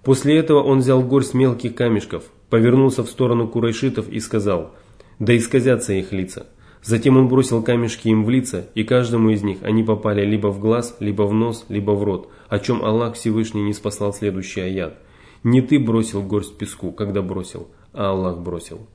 После 0.03 0.37
этого 0.37 0.63
он 0.63 0.79
взял 0.79 1.01
горсть 1.03 1.33
мелких 1.33 1.75
камешков, 1.75 2.23
повернулся 2.49 3.03
в 3.03 3.09
сторону 3.09 3.47
курайшитов 3.47 4.09
и 4.09 4.19
сказал, 4.19 4.71
да 5.19 5.35
исказятся 5.35 5.93
их 5.93 6.11
лица. 6.11 6.47
Затем 6.83 7.17
он 7.17 7.27
бросил 7.27 7.63
камешки 7.63 8.07
им 8.07 8.23
в 8.23 8.29
лица, 8.29 8.67
и 8.75 8.83
каждому 8.83 9.29
из 9.31 9.43
них 9.43 9.57
они 9.63 9.83
попали 9.83 10.23
либо 10.25 10.47
в 10.47 10.59
глаз, 10.59 10.95
либо 10.99 11.23
в 11.23 11.33
нос, 11.33 11.65
либо 11.69 11.91
в 11.91 12.03
рот, 12.03 12.29
о 12.47 12.59
чем 12.59 12.83
Аллах 12.83 13.15
Всевышний 13.15 13.63
не 13.63 13.73
спасал 13.73 14.13
следующий 14.13 14.61
аят. 14.61 14.97
Не 15.43 15.61
ты 15.61 15.79
бросил 15.79 16.21
горсть 16.21 16.57
песку, 16.57 16.91
когда 16.91 17.21
бросил, 17.21 17.67
а 17.93 18.11
Аллах 18.11 18.39
бросил. 18.39 18.87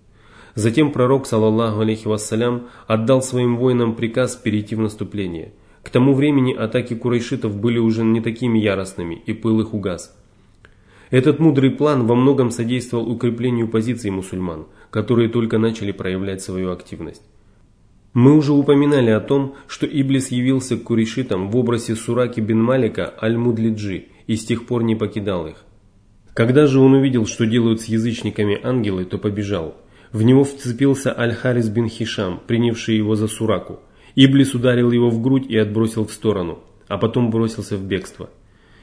Затем 0.54 0.92
пророк, 0.92 1.26
саллаллаху 1.26 1.80
алейхи 1.80 2.06
вассалям, 2.06 2.68
отдал 2.87 3.22
своим 3.22 3.56
воинам 3.56 3.94
приказ 3.94 4.37
перейти 4.37 4.74
в 4.74 4.80
наступление– 4.80 5.52
к 5.83 5.90
тому 5.90 6.14
времени 6.14 6.53
атаки 6.53 6.95
курайшитов 6.95 7.57
были 7.57 7.79
уже 7.79 8.05
не 8.05 8.21
такими 8.21 8.59
яростными, 8.59 9.23
и 9.27 9.33
пыл 9.33 9.61
их 9.61 9.75
угас. 9.75 10.16
Этот 11.11 11.40
мудрый 11.40 11.71
план 11.71 12.07
во 12.07 12.14
многом 12.14 12.51
содействовал 12.51 13.11
укреплению 13.11 13.68
позиций 13.68 14.11
мусульман, 14.11 14.66
которые 14.90 15.29
только 15.29 15.59
начали 15.59 15.92
проявлять 15.92 16.40
свою 16.40 16.71
активность. 16.71 17.23
Мы 18.14 18.37
уже 18.37 18.53
упоминали 18.53 19.11
о 19.11 19.21
том, 19.21 19.55
что 19.66 19.87
Иблис 19.87 20.29
явился 20.29 20.77
к 20.77 20.85
курейшитам 20.85 21.51
в 21.51 21.57
образе 21.57 21.97
Сураки 21.97 22.40
бин 22.40 22.62
Малика 22.62 23.12
аль-Мудлиджи 23.21 24.07
и 24.27 24.37
с 24.37 24.45
тех 24.45 24.66
пор 24.66 24.83
не 24.83 24.95
покидал 24.95 25.47
их. 25.47 25.64
Когда 26.35 26.66
же 26.66 26.79
он 26.79 26.95
увидел, 26.95 27.27
что 27.27 27.47
делают 27.47 27.81
с 27.81 27.87
язычниками 27.87 28.59
ангелы, 28.62 29.05
то 29.05 29.18
побежал. 29.18 29.77
В 30.12 30.23
него 30.23 30.45
вцепился 30.45 31.18
Аль-Харис 31.18 31.68
бин 31.68 31.88
Хишам, 31.88 32.40
принявший 32.47 32.97
его 32.97 33.16
за 33.16 33.29
Сураку. 33.29 33.81
Иблис 34.14 34.55
ударил 34.55 34.90
его 34.90 35.11
в 35.11 35.20
грудь 35.20 35.46
и 35.48 35.57
отбросил 35.57 36.07
в 36.07 36.12
сторону, 36.12 36.59
а 36.88 36.98
потом 36.98 37.31
бросился 37.31 37.77
в 37.77 37.85
бегство. 37.85 38.31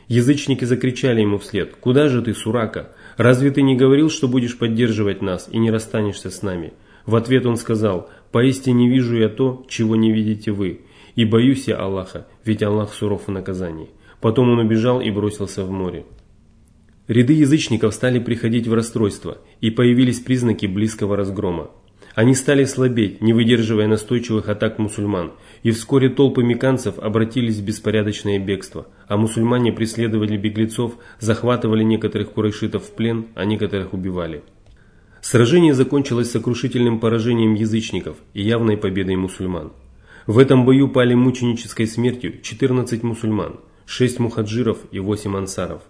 Язычники 0.07 0.65
закричали 0.65 1.21
ему 1.21 1.37
вслед, 1.37 1.75
«Куда 1.79 2.09
же 2.09 2.23
ты, 2.23 2.33
Сурака? 2.33 2.95
Разве 3.15 3.51
ты 3.51 3.61
не 3.61 3.75
говорил, 3.75 4.09
что 4.09 4.27
будешь 4.27 4.57
поддерживать 4.57 5.21
нас 5.21 5.47
и 5.51 5.59
не 5.59 5.69
расстанешься 5.69 6.31
с 6.31 6.41
нами?» 6.41 6.73
В 7.05 7.15
ответ 7.15 7.45
он 7.45 7.57
сказал, 7.57 8.09
«Поистине 8.31 8.89
вижу 8.89 9.15
я 9.17 9.29
то, 9.29 9.65
чего 9.69 9.95
не 9.95 10.11
видите 10.11 10.51
вы, 10.51 10.81
и 11.15 11.25
боюсь 11.25 11.67
я 11.67 11.77
Аллаха, 11.77 12.27
ведь 12.43 12.63
Аллах 12.63 12.93
суров 12.93 13.27
в 13.27 13.31
наказании». 13.31 13.89
Потом 14.19 14.49
он 14.49 14.59
убежал 14.59 14.99
и 14.99 15.11
бросился 15.11 15.63
в 15.63 15.71
море. 15.71 16.05
Ряды 17.07 17.33
язычников 17.33 17.93
стали 17.93 18.19
приходить 18.19 18.67
в 18.67 18.73
расстройство, 18.73 19.37
и 19.61 19.71
появились 19.71 20.19
признаки 20.19 20.65
близкого 20.65 21.15
разгрома. 21.15 21.71
Они 22.15 22.33
стали 22.35 22.65
слабеть, 22.65 23.21
не 23.21 23.33
выдерживая 23.33 23.87
настойчивых 23.87 24.49
атак 24.49 24.79
мусульман, 24.79 25.33
и 25.63 25.71
вскоре 25.71 26.09
толпы 26.09 26.43
меканцев 26.43 26.97
обратились 26.99 27.57
в 27.57 27.63
беспорядочное 27.63 28.39
бегство, 28.39 28.87
а 29.07 29.17
мусульмане 29.17 29.71
преследовали 29.71 30.37
беглецов, 30.37 30.93
захватывали 31.19 31.83
некоторых 31.83 32.31
курайшитов 32.31 32.83
в 32.83 32.91
плен, 32.95 33.27
а 33.35 33.45
некоторых 33.45 33.93
убивали. 33.93 34.43
Сражение 35.21 35.73
закончилось 35.73 36.31
сокрушительным 36.31 36.99
поражением 36.99 37.53
язычников 37.53 38.17
и 38.33 38.41
явной 38.41 38.77
победой 38.77 39.15
мусульман. 39.15 39.73
В 40.25 40.37
этом 40.37 40.65
бою 40.65 40.87
пали 40.87 41.13
мученической 41.13 41.87
смертью 41.87 42.41
14 42.41 43.03
мусульман, 43.03 43.59
6 43.85 44.19
мухаджиров 44.19 44.77
и 44.91 44.99
8 44.99 45.35
ансаров. 45.35 45.81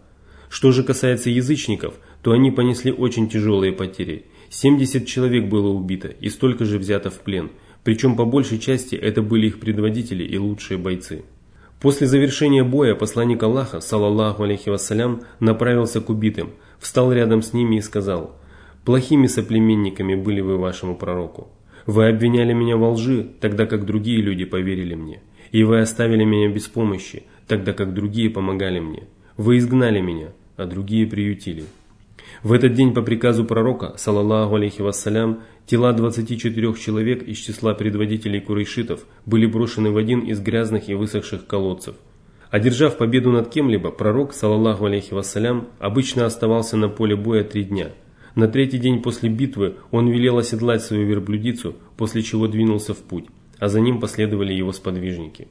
Что 0.49 0.71
же 0.71 0.83
касается 0.83 1.29
язычников, 1.29 1.93
то 2.23 2.31
они 2.31 2.49
понесли 2.49 2.91
очень 2.91 3.29
тяжелые 3.29 3.71
потери. 3.71 4.25
70 4.49 5.05
человек 5.05 5.45
было 5.45 5.69
убито 5.69 6.07
и 6.07 6.29
столько 6.29 6.65
же 6.65 6.77
взято 6.77 7.09
в 7.09 7.19
плен, 7.19 7.51
причем 7.83 8.15
по 8.15 8.25
большей 8.25 8.59
части 8.59 8.95
это 8.95 9.21
были 9.21 9.47
их 9.47 9.59
предводители 9.59 10.23
и 10.23 10.37
лучшие 10.37 10.77
бойцы. 10.77 11.23
После 11.79 12.07
завершения 12.07 12.63
боя 12.63 12.95
посланник 12.95 13.41
Аллаха, 13.41 13.79
салаллаху 13.79 14.43
алейхи 14.43 14.69
вассалям, 14.69 15.21
направился 15.39 16.01
к 16.01 16.09
убитым, 16.09 16.51
встал 16.79 17.13
рядом 17.13 17.41
с 17.41 17.53
ними 17.53 17.77
и 17.77 17.81
сказал– 17.81 18.35
Плохими 18.89 19.27
соплеменниками 19.27 20.15
были 20.15 20.41
вы 20.41 20.57
вашему 20.57 20.95
пророку. 20.95 21.49
Вы 21.85 22.07
обвиняли 22.07 22.53
меня 22.53 22.75
во 22.75 22.91
лжи, 22.91 23.29
тогда 23.39 23.65
как 23.65 23.85
другие 23.85 24.19
люди 24.19 24.45
поверили 24.45 24.95
мне. 24.95 25.21
И 25.51 25.63
вы 25.63 25.81
оставили 25.81 26.23
меня 26.23 26.49
без 26.49 26.67
помощи, 26.67 27.23
тогда 27.47 27.73
как 27.73 27.93
другие 27.93 28.29
помогали 28.29 28.79
мне. 28.79 29.03
Вы 29.37 29.59
изгнали 29.59 29.99
меня, 29.99 30.29
а 30.57 30.65
другие 30.65 31.05
приютили. 31.05 31.65
В 32.43 32.53
этот 32.53 32.73
день 32.73 32.93
по 32.93 33.01
приказу 33.01 33.45
пророка, 33.45 33.93
салаллаху 33.97 34.55
алейхи 34.55 34.81
вассалям, 34.81 35.41
тела 35.65 35.93
24 35.93 36.73
человек 36.75 37.23
из 37.23 37.37
числа 37.37 37.73
предводителей 37.73 38.39
курейшитов 38.39 39.05
были 39.25 39.45
брошены 39.45 39.91
в 39.91 39.97
один 39.97 40.21
из 40.21 40.39
грязных 40.39 40.89
и 40.89 40.93
высохших 40.93 41.47
колодцев. 41.47 41.95
Одержав 42.49 42.97
победу 42.97 43.31
над 43.31 43.49
кем-либо, 43.49 43.91
пророк, 43.91 44.33
салаллаху 44.33 44.85
алейхи 44.85 45.13
вассалям, 45.13 45.67
обычно 45.79 46.25
оставался 46.25 46.77
на 46.77 46.89
поле 46.89 47.15
боя 47.15 47.43
три 47.43 47.63
дня– 47.63 47.91
на 48.35 48.47
третий 48.47 48.77
день 48.77 49.01
после 49.01 49.29
битвы 49.29 49.75
он 49.91 50.07
велел 50.07 50.37
оседлать 50.37 50.81
свою 50.81 51.05
верблюдицу, 51.05 51.75
после 51.97 52.21
чего 52.21 52.47
двинулся 52.47 52.93
в 52.93 52.99
путь, 52.99 53.25
а 53.57 53.67
за 53.67 53.79
ним 53.81 53.99
последовали 53.99 54.53
его 54.53 54.71
сподвижники. 54.71 55.47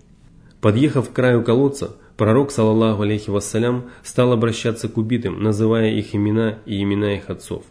Подъехав 0.63 1.11
к 1.11 1.13
краю 1.13 1.43
колодца, 1.45 1.97
пророк, 2.19 2.51
салаллаху 2.51 3.03
алейхи 3.03 3.31
вассалям, 3.31 3.85
стал 4.03 4.33
обращаться 4.33 4.89
к 4.91 4.99
убитым, 4.99 5.43
называя 5.43 5.91
их 5.93 6.15
имена 6.15 6.59
и 6.67 6.83
имена 6.83 7.15
их 7.15 7.31
отцов. 7.31 7.65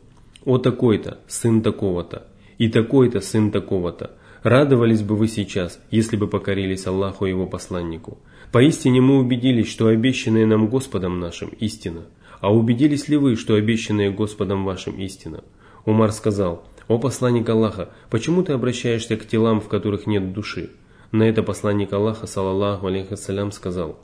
«О 0.46 0.58
такой-то, 0.58 1.20
сын 1.28 1.62
такого-то, 1.62 2.26
и 2.58 2.70
такой-то, 2.70 3.20
сын 3.22 3.52
такого-то, 3.52 4.12
радовались 4.42 5.04
бы 5.04 5.16
вы 5.16 5.28
сейчас, 5.28 5.80
если 5.92 6.16
бы 6.16 6.28
покорились 6.28 6.88
Аллаху 6.88 7.26
и 7.26 7.30
его 7.30 7.46
посланнику. 7.46 8.18
Поистине 8.52 9.02
мы 9.02 9.20
убедились, 9.20 9.70
что 9.70 9.88
обещанное 9.88 10.46
нам 10.46 10.70
Господом 10.70 11.20
нашим 11.20 11.50
истина, 11.60 12.06
«А 12.40 12.54
убедились 12.54 13.08
ли 13.08 13.18
вы, 13.18 13.36
что 13.36 13.56
обещанное 13.56 14.12
Господом 14.12 14.64
вашим 14.64 14.98
истина?» 15.00 15.44
Умар 15.86 16.12
сказал, 16.12 16.64
«О 16.88 16.98
посланник 17.00 17.50
Аллаха, 17.50 17.90
почему 18.10 18.44
ты 18.44 18.54
обращаешься 18.54 19.18
к 19.18 19.28
телам, 19.28 19.60
в 19.60 19.68
которых 19.68 20.08
нет 20.08 20.34
души?» 20.34 20.70
На 21.12 21.24
это 21.24 21.42
посланник 21.42 21.92
Аллаха, 21.94 22.28
салаллаху 22.28 22.88
алейхиссалям, 22.88 23.52
сказал, 23.52 23.98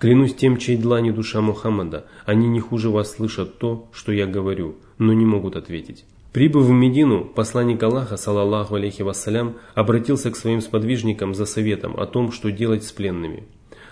«Клянусь 0.00 0.34
тем, 0.34 0.56
чей 0.56 0.78
длани 0.78 1.10
душа 1.10 1.42
Мухаммада, 1.42 2.06
они 2.24 2.48
не 2.48 2.58
хуже 2.58 2.88
вас 2.88 3.12
слышат 3.12 3.58
то, 3.58 3.90
что 3.92 4.12
я 4.12 4.26
говорю, 4.26 4.76
но 4.96 5.12
не 5.12 5.26
могут 5.26 5.56
ответить». 5.56 6.06
Прибыв 6.32 6.64
в 6.64 6.70
Медину, 6.70 7.24
посланник 7.24 7.82
Аллаха, 7.82 8.16
салаллаху 8.16 8.76
алейхи 8.76 9.02
вассалям, 9.02 9.56
обратился 9.74 10.30
к 10.30 10.36
своим 10.36 10.62
сподвижникам 10.62 11.34
за 11.34 11.44
советом 11.44 12.00
о 12.00 12.06
том, 12.06 12.32
что 12.32 12.50
делать 12.50 12.84
с 12.84 12.92
пленными. 12.92 13.44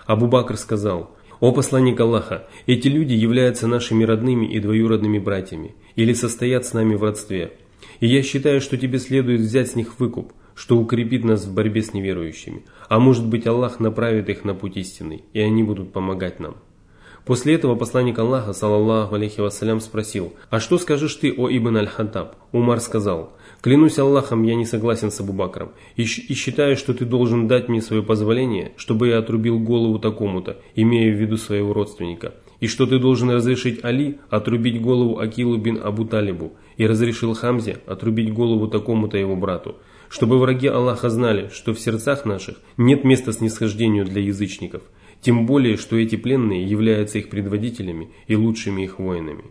Абу 0.07 0.25
Бакр 0.25 0.57
сказал, 0.57 1.15
«О 1.41 1.51
посланник 1.51 1.99
Аллаха, 1.99 2.47
эти 2.65 2.87
люди 2.87 3.13
являются 3.13 3.67
нашими 3.67 4.03
родными 4.03 4.47
и 4.47 4.59
двоюродными 4.59 5.19
братьями, 5.19 5.75
или 5.95 6.13
состоят 6.13 6.65
с 6.65 6.73
нами 6.73 6.95
в 6.95 7.03
родстве. 7.03 7.53
И 7.99 8.07
я 8.07 8.23
считаю, 8.23 8.61
что 8.61 8.77
тебе 8.77 8.97
следует 8.97 9.41
взять 9.41 9.69
с 9.69 9.75
них 9.75 9.99
выкуп, 9.99 10.33
что 10.59 10.77
укрепит 10.77 11.23
нас 11.23 11.45
в 11.45 11.53
борьбе 11.53 11.81
с 11.81 11.93
неверующими. 11.93 12.65
А 12.89 12.99
может 12.99 13.25
быть 13.25 13.47
Аллах 13.47 13.79
направит 13.79 14.27
их 14.27 14.43
на 14.43 14.53
путь 14.53 14.75
истинный, 14.75 15.23
и 15.31 15.39
они 15.39 15.63
будут 15.63 15.93
помогать 15.93 16.41
нам». 16.41 16.57
После 17.25 17.55
этого 17.55 17.75
посланник 17.75 18.19
Аллаха, 18.19 18.51
саллаллаху 18.51 19.15
алейхи 19.15 19.39
вассалям, 19.39 19.79
спросил, 19.79 20.33
«А 20.49 20.59
что 20.59 20.77
скажешь 20.77 21.15
ты, 21.15 21.31
о 21.31 21.49
Ибн 21.49 21.77
аль-Хаттаб?» 21.77 22.35
Умар 22.51 22.81
сказал, 22.81 23.33
Клянусь 23.61 23.99
Аллахом, 23.99 24.43
я 24.43 24.55
не 24.55 24.65
согласен 24.65 25.11
с 25.11 25.19
Абубакром 25.21 25.71
и, 25.95 26.03
и 26.03 26.33
считаю, 26.33 26.75
что 26.75 26.93
ты 26.93 27.05
должен 27.05 27.47
дать 27.47 27.69
мне 27.69 27.81
свое 27.81 28.01
позволение, 28.01 28.71
чтобы 28.75 29.09
я 29.09 29.19
отрубил 29.19 29.59
голову 29.59 29.99
такому-то, 29.99 30.57
имея 30.75 31.13
в 31.13 31.19
виду 31.19 31.37
своего 31.37 31.73
родственника, 31.73 32.33
и 32.59 32.67
что 32.67 32.85
ты 32.85 32.99
должен 32.99 33.29
разрешить 33.29 33.83
Али 33.83 34.19
отрубить 34.29 34.81
голову 34.81 35.19
Акилу 35.19 35.57
бин 35.57 35.79
Абу 35.83 36.05
Талибу 36.05 36.53
и 36.77 36.87
разрешил 36.87 37.33
Хамзе 37.33 37.77
отрубить 37.85 38.33
голову 38.33 38.67
такому-то 38.67 39.17
его 39.17 39.35
брату, 39.35 39.75
чтобы 40.09 40.39
враги 40.39 40.67
Аллаха 40.67 41.09
знали, 41.09 41.49
что 41.53 41.73
в 41.73 41.79
сердцах 41.79 42.25
наших 42.25 42.57
нет 42.77 43.03
места 43.03 43.31
снисхождению 43.31 44.05
для 44.05 44.21
язычников, 44.21 44.81
тем 45.21 45.45
более, 45.45 45.77
что 45.77 45.95
эти 45.95 46.15
пленные 46.15 46.65
являются 46.65 47.19
их 47.19 47.29
предводителями 47.29 48.09
и 48.27 48.35
лучшими 48.35 48.83
их 48.83 48.99
воинами. 48.99 49.45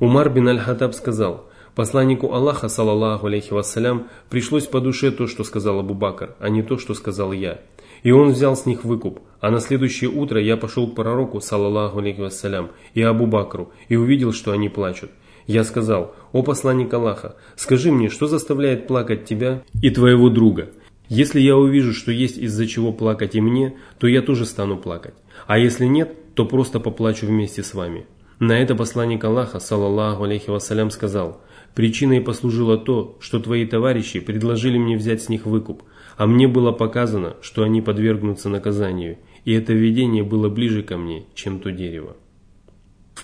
Умар 0.00 0.30
бин 0.30 0.48
Аль-Хаттаб 0.48 0.94
сказал– 0.94 1.50
Посланнику 1.78 2.32
Аллаха, 2.32 2.68
салаллаху 2.68 3.28
алейхи 3.28 3.52
вассалям, 3.52 4.08
пришлось 4.30 4.66
по 4.66 4.80
душе 4.80 5.12
то, 5.12 5.28
что 5.28 5.44
сказал 5.44 5.78
Абу 5.78 5.94
Бакр, 5.94 6.34
а 6.40 6.48
не 6.48 6.64
то, 6.64 6.76
что 6.76 6.92
сказал 6.92 7.30
я. 7.30 7.60
И 8.02 8.10
он 8.10 8.32
взял 8.32 8.56
с 8.56 8.66
них 8.66 8.82
выкуп. 8.82 9.20
А 9.40 9.52
на 9.52 9.60
следующее 9.60 10.10
утро 10.10 10.40
я 10.40 10.56
пошел 10.56 10.88
к 10.88 10.96
пророку, 10.96 11.40
салаллаху 11.40 12.00
алейхи 12.00 12.20
вассалям, 12.20 12.72
и 12.94 13.02
Абу 13.02 13.26
Бакру, 13.26 13.70
и 13.86 13.94
увидел, 13.94 14.32
что 14.32 14.50
они 14.50 14.68
плачут. 14.68 15.12
Я 15.48 15.64
сказал, 15.64 16.14
о 16.32 16.42
посланник 16.42 16.92
Аллаха, 16.92 17.36
скажи 17.56 17.90
мне, 17.90 18.10
что 18.10 18.26
заставляет 18.26 18.86
плакать 18.86 19.24
тебя 19.24 19.62
и 19.80 19.88
твоего 19.88 20.28
друга? 20.28 20.68
Если 21.08 21.40
я 21.40 21.56
увижу, 21.56 21.94
что 21.94 22.12
есть 22.12 22.36
из-за 22.36 22.66
чего 22.66 22.92
плакать 22.92 23.34
и 23.34 23.40
мне, 23.40 23.74
то 23.98 24.06
я 24.06 24.20
тоже 24.20 24.44
стану 24.44 24.76
плакать. 24.76 25.14
А 25.46 25.58
если 25.58 25.86
нет, 25.86 26.34
то 26.34 26.44
просто 26.44 26.80
поплачу 26.80 27.26
вместе 27.26 27.62
с 27.62 27.72
вами. 27.72 28.04
На 28.38 28.60
это 28.60 28.74
посланник 28.74 29.24
Аллаха, 29.24 29.58
салаллаху 29.58 30.24
алейхи 30.24 30.50
вассалям, 30.50 30.90
сказал, 30.90 31.40
Причиной 31.74 32.20
послужило 32.20 32.76
то, 32.76 33.16
что 33.20 33.40
твои 33.40 33.64
товарищи 33.64 34.20
предложили 34.20 34.76
мне 34.76 34.98
взять 34.98 35.22
с 35.22 35.28
них 35.30 35.46
выкуп, 35.46 35.82
а 36.18 36.26
мне 36.26 36.46
было 36.46 36.72
показано, 36.72 37.36
что 37.40 37.62
они 37.62 37.80
подвергнутся 37.80 38.50
наказанию, 38.50 39.16
и 39.46 39.54
это 39.54 39.72
видение 39.72 40.24
было 40.24 40.50
ближе 40.50 40.82
ко 40.82 40.98
мне, 40.98 41.24
чем 41.34 41.60
то 41.60 41.70
дерево. 41.70 42.16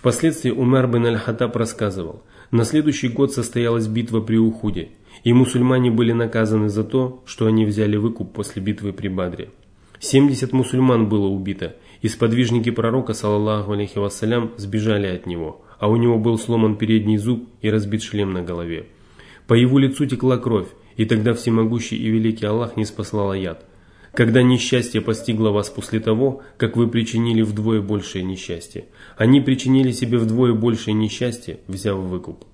Впоследствии 0.05 0.51
Умар 0.51 0.87
бен 0.87 1.07
Аль-Хаттаб 1.07 1.57
рассказывал, 1.57 2.23
на 2.51 2.64
следующий 2.64 3.09
год 3.09 3.33
состоялась 3.33 3.87
битва 3.87 4.21
при 4.21 4.37
Ухуде, 4.37 4.90
и 5.23 5.33
мусульмане 5.33 5.90
были 5.90 6.12
наказаны 6.12 6.69
за 6.69 6.85
то, 6.85 7.23
что 7.25 7.47
они 7.47 7.64
взяли 7.64 7.97
выкуп 7.97 8.35
после 8.35 8.61
битвы 8.61 8.93
при 8.93 9.09
Бадре. 9.09 9.49
70 10.01 10.53
мусульман 10.53 11.09
было 11.09 11.27
убито, 11.29 11.77
и 12.03 12.09
сподвижники 12.09 12.71
пророка, 12.71 13.14
саллаллаху 13.14 13.73
алейхи 13.73 13.97
вассалям, 13.97 14.53
сбежали 14.59 15.07
от 15.07 15.25
него– 15.25 15.62
а 15.79 15.88
у 15.88 15.97
него 15.97 16.19
был 16.19 16.38
сломан 16.38 16.77
передний 16.77 17.17
зуб 17.17 17.49
и 17.61 17.71
разбит 17.71 18.03
шлем 18.03 18.33
на 18.33 18.43
голове. 18.43 18.87
По 19.47 19.55
его 19.55 19.79
лицу 19.79 20.07
текла 20.07 20.38
кровь, 20.38 20.69
и 20.97 21.05
тогда 21.05 21.35
всемогущий 21.35 21.97
и 21.97 22.09
великий 22.09 22.47
Аллах 22.47 22.77
не 22.77 22.85
спаслал 22.85 23.35
яд. 23.35 23.64
Когда 24.14 24.42
несчастье 24.42 25.00
постигло 25.00 25.50
вас 25.50 25.68
после 25.68 26.00
того, 26.00 26.42
как 26.57 26.77
вы 26.77 26.88
причинили 26.88 27.42
вдвое 27.42 27.81
большее 27.81 28.22
несчастье. 28.22 28.87
Они 29.16 29.40
причинили 29.40 29.90
себе 29.90 30.18
вдвое 30.18 30.55
большее 30.55 30.94
несчастье, 30.94 31.59
взяв 31.66 31.98
выкуп. 31.98 32.44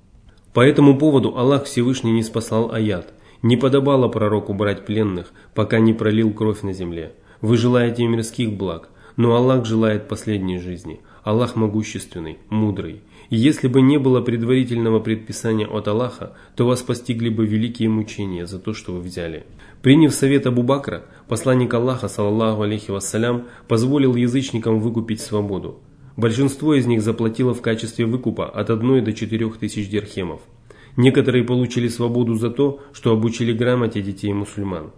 По 0.55 0.61
этому 0.61 0.99
поводу 0.99 1.37
Аллах 1.37 1.65
Всевышний 1.65 2.13
не 2.13 2.23
спасал 2.23 2.73
аят. 2.73 3.13
Не 3.43 3.57
подобало 3.57 4.09
пророку 4.09 4.53
брать 4.53 4.85
пленных, 4.85 5.33
пока 5.55 5.79
не 5.79 5.93
пролил 5.93 6.33
кровь 6.33 6.63
на 6.63 6.73
земле. 6.73 7.13
Вы 7.41 7.57
желаете 7.57 8.07
мирских 8.07 8.53
благ, 8.53 8.91
но 9.17 9.35
Аллах 9.35 9.65
желает 9.65 10.09
последней 10.09 10.59
жизни. 10.59 11.01
Аллах 11.23 11.57
могущественный, 11.57 12.39
мудрый. 12.49 13.03
И 13.29 13.37
если 13.37 13.69
бы 13.69 13.81
не 13.81 13.99
было 13.99 14.21
предварительного 14.21 14.99
предписания 14.99 15.67
от 15.67 15.89
Аллаха, 15.89 16.33
то 16.57 16.67
вас 16.67 16.83
постигли 16.83 17.29
бы 17.29 17.47
великие 17.47 17.89
мучения 17.89 18.47
за 18.47 18.59
то, 18.59 18.75
что 18.75 18.93
вы 18.93 19.01
взяли. 19.01 19.45
Приняв 19.83 20.13
совет 20.13 20.47
Абу 20.47 20.63
Бакра, 20.63 21.05
посланник 21.27 21.73
Аллаха, 21.73 22.09
саллаллаху 22.09 22.63
алейхи 22.63 22.91
вассалям, 22.91 23.47
позволил 23.67 24.15
язычникам 24.15 24.79
выкупить 24.79 25.23
свободу. 25.23 25.79
Большинство 26.19 26.75
из 26.75 26.85
них 26.85 27.01
заплатило 27.01 27.55
в 27.55 27.63
качестве 27.63 28.05
выкупа 28.05 28.47
от 28.47 28.69
1 28.69 29.03
до 29.03 29.15
4 29.15 29.51
тысяч 29.53 29.89
дирхемов. 29.89 30.43
Некоторые 30.99 31.45
получили 31.45 31.89
свободу 31.89 32.35
за 32.35 32.51
то, 32.51 32.81
что 32.93 33.13
обучили 33.13 33.55
грамоте 33.55 34.03
детей 34.03 34.35
мусульман. 34.35 34.91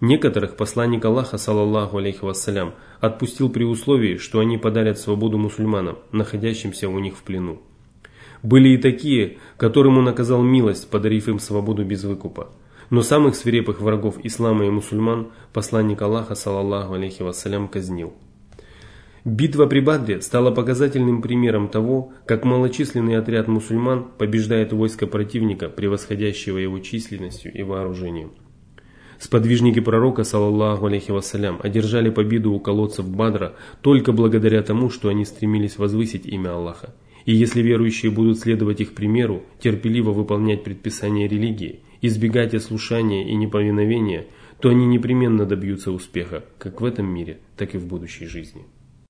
Некоторых 0.00 0.56
посланник 0.56 1.04
Аллаха, 1.04 1.36
саллаллаху 1.36 1.98
алейхи 1.98 2.24
вассалям, 2.24 2.72
отпустил 3.00 3.50
при 3.50 3.64
условии, 3.64 4.16
что 4.16 4.38
они 4.38 4.56
подарят 4.56 4.98
свободу 4.98 5.36
мусульманам, 5.36 5.98
находящимся 6.12 6.88
у 6.88 6.98
них 6.98 7.18
в 7.18 7.22
плену. 7.24 7.60
Были 8.42 8.70
и 8.70 8.78
такие, 8.78 9.36
которым 9.58 9.98
он 9.98 10.08
оказал 10.08 10.42
милость, 10.42 10.88
подарив 10.88 11.28
им 11.28 11.38
свободу 11.38 11.84
без 11.84 12.04
выкупа. 12.04 12.48
Но 12.90 13.02
самых 13.02 13.36
свирепых 13.36 13.80
врагов 13.80 14.16
ислама 14.24 14.66
и 14.66 14.70
мусульман 14.70 15.28
посланник 15.52 16.02
Аллаха, 16.02 16.34
саллаллаху 16.34 16.94
алейхи 16.94 17.22
вассалям, 17.22 17.68
казнил. 17.68 18.12
Битва 19.24 19.66
при 19.66 19.80
Бадре 19.80 20.20
стала 20.22 20.50
показательным 20.50 21.22
примером 21.22 21.68
того, 21.68 22.12
как 22.26 22.44
малочисленный 22.44 23.16
отряд 23.16 23.48
мусульман 23.48 24.08
побеждает 24.18 24.72
войско 24.72 25.06
противника, 25.06 25.68
превосходящего 25.68 26.58
его 26.58 26.80
численностью 26.80 27.52
и 27.52 27.62
вооружением. 27.62 28.32
Сподвижники 29.20 29.80
пророка, 29.80 30.24
саллаллаху 30.24 30.86
алейхи 30.86 31.10
вассалям, 31.10 31.60
одержали 31.62 32.08
победу 32.08 32.52
у 32.52 32.58
колодцев 32.58 33.08
Бадра 33.08 33.54
только 33.82 34.12
благодаря 34.12 34.62
тому, 34.62 34.88
что 34.88 35.10
они 35.10 35.26
стремились 35.26 35.76
возвысить 35.76 36.26
имя 36.26 36.54
Аллаха. 36.54 36.94
И 37.26 37.34
если 37.34 37.60
верующие 37.60 38.10
будут 38.10 38.38
следовать 38.38 38.80
их 38.80 38.94
примеру, 38.94 39.42
терпеливо 39.60 40.12
выполнять 40.12 40.64
предписания 40.64 41.28
религии, 41.28 41.80
избегать 42.02 42.54
ослушания 42.54 43.28
и 43.28 43.34
неповиновения, 43.34 44.26
то 44.60 44.68
они 44.68 44.86
непременно 44.86 45.46
добьются 45.46 45.90
успеха, 45.90 46.44
как 46.58 46.80
в 46.80 46.84
этом 46.84 47.06
мире, 47.06 47.40
так 47.56 47.74
и 47.74 47.78
в 47.78 47.86
будущей 47.86 48.26
жизни. 48.26 48.64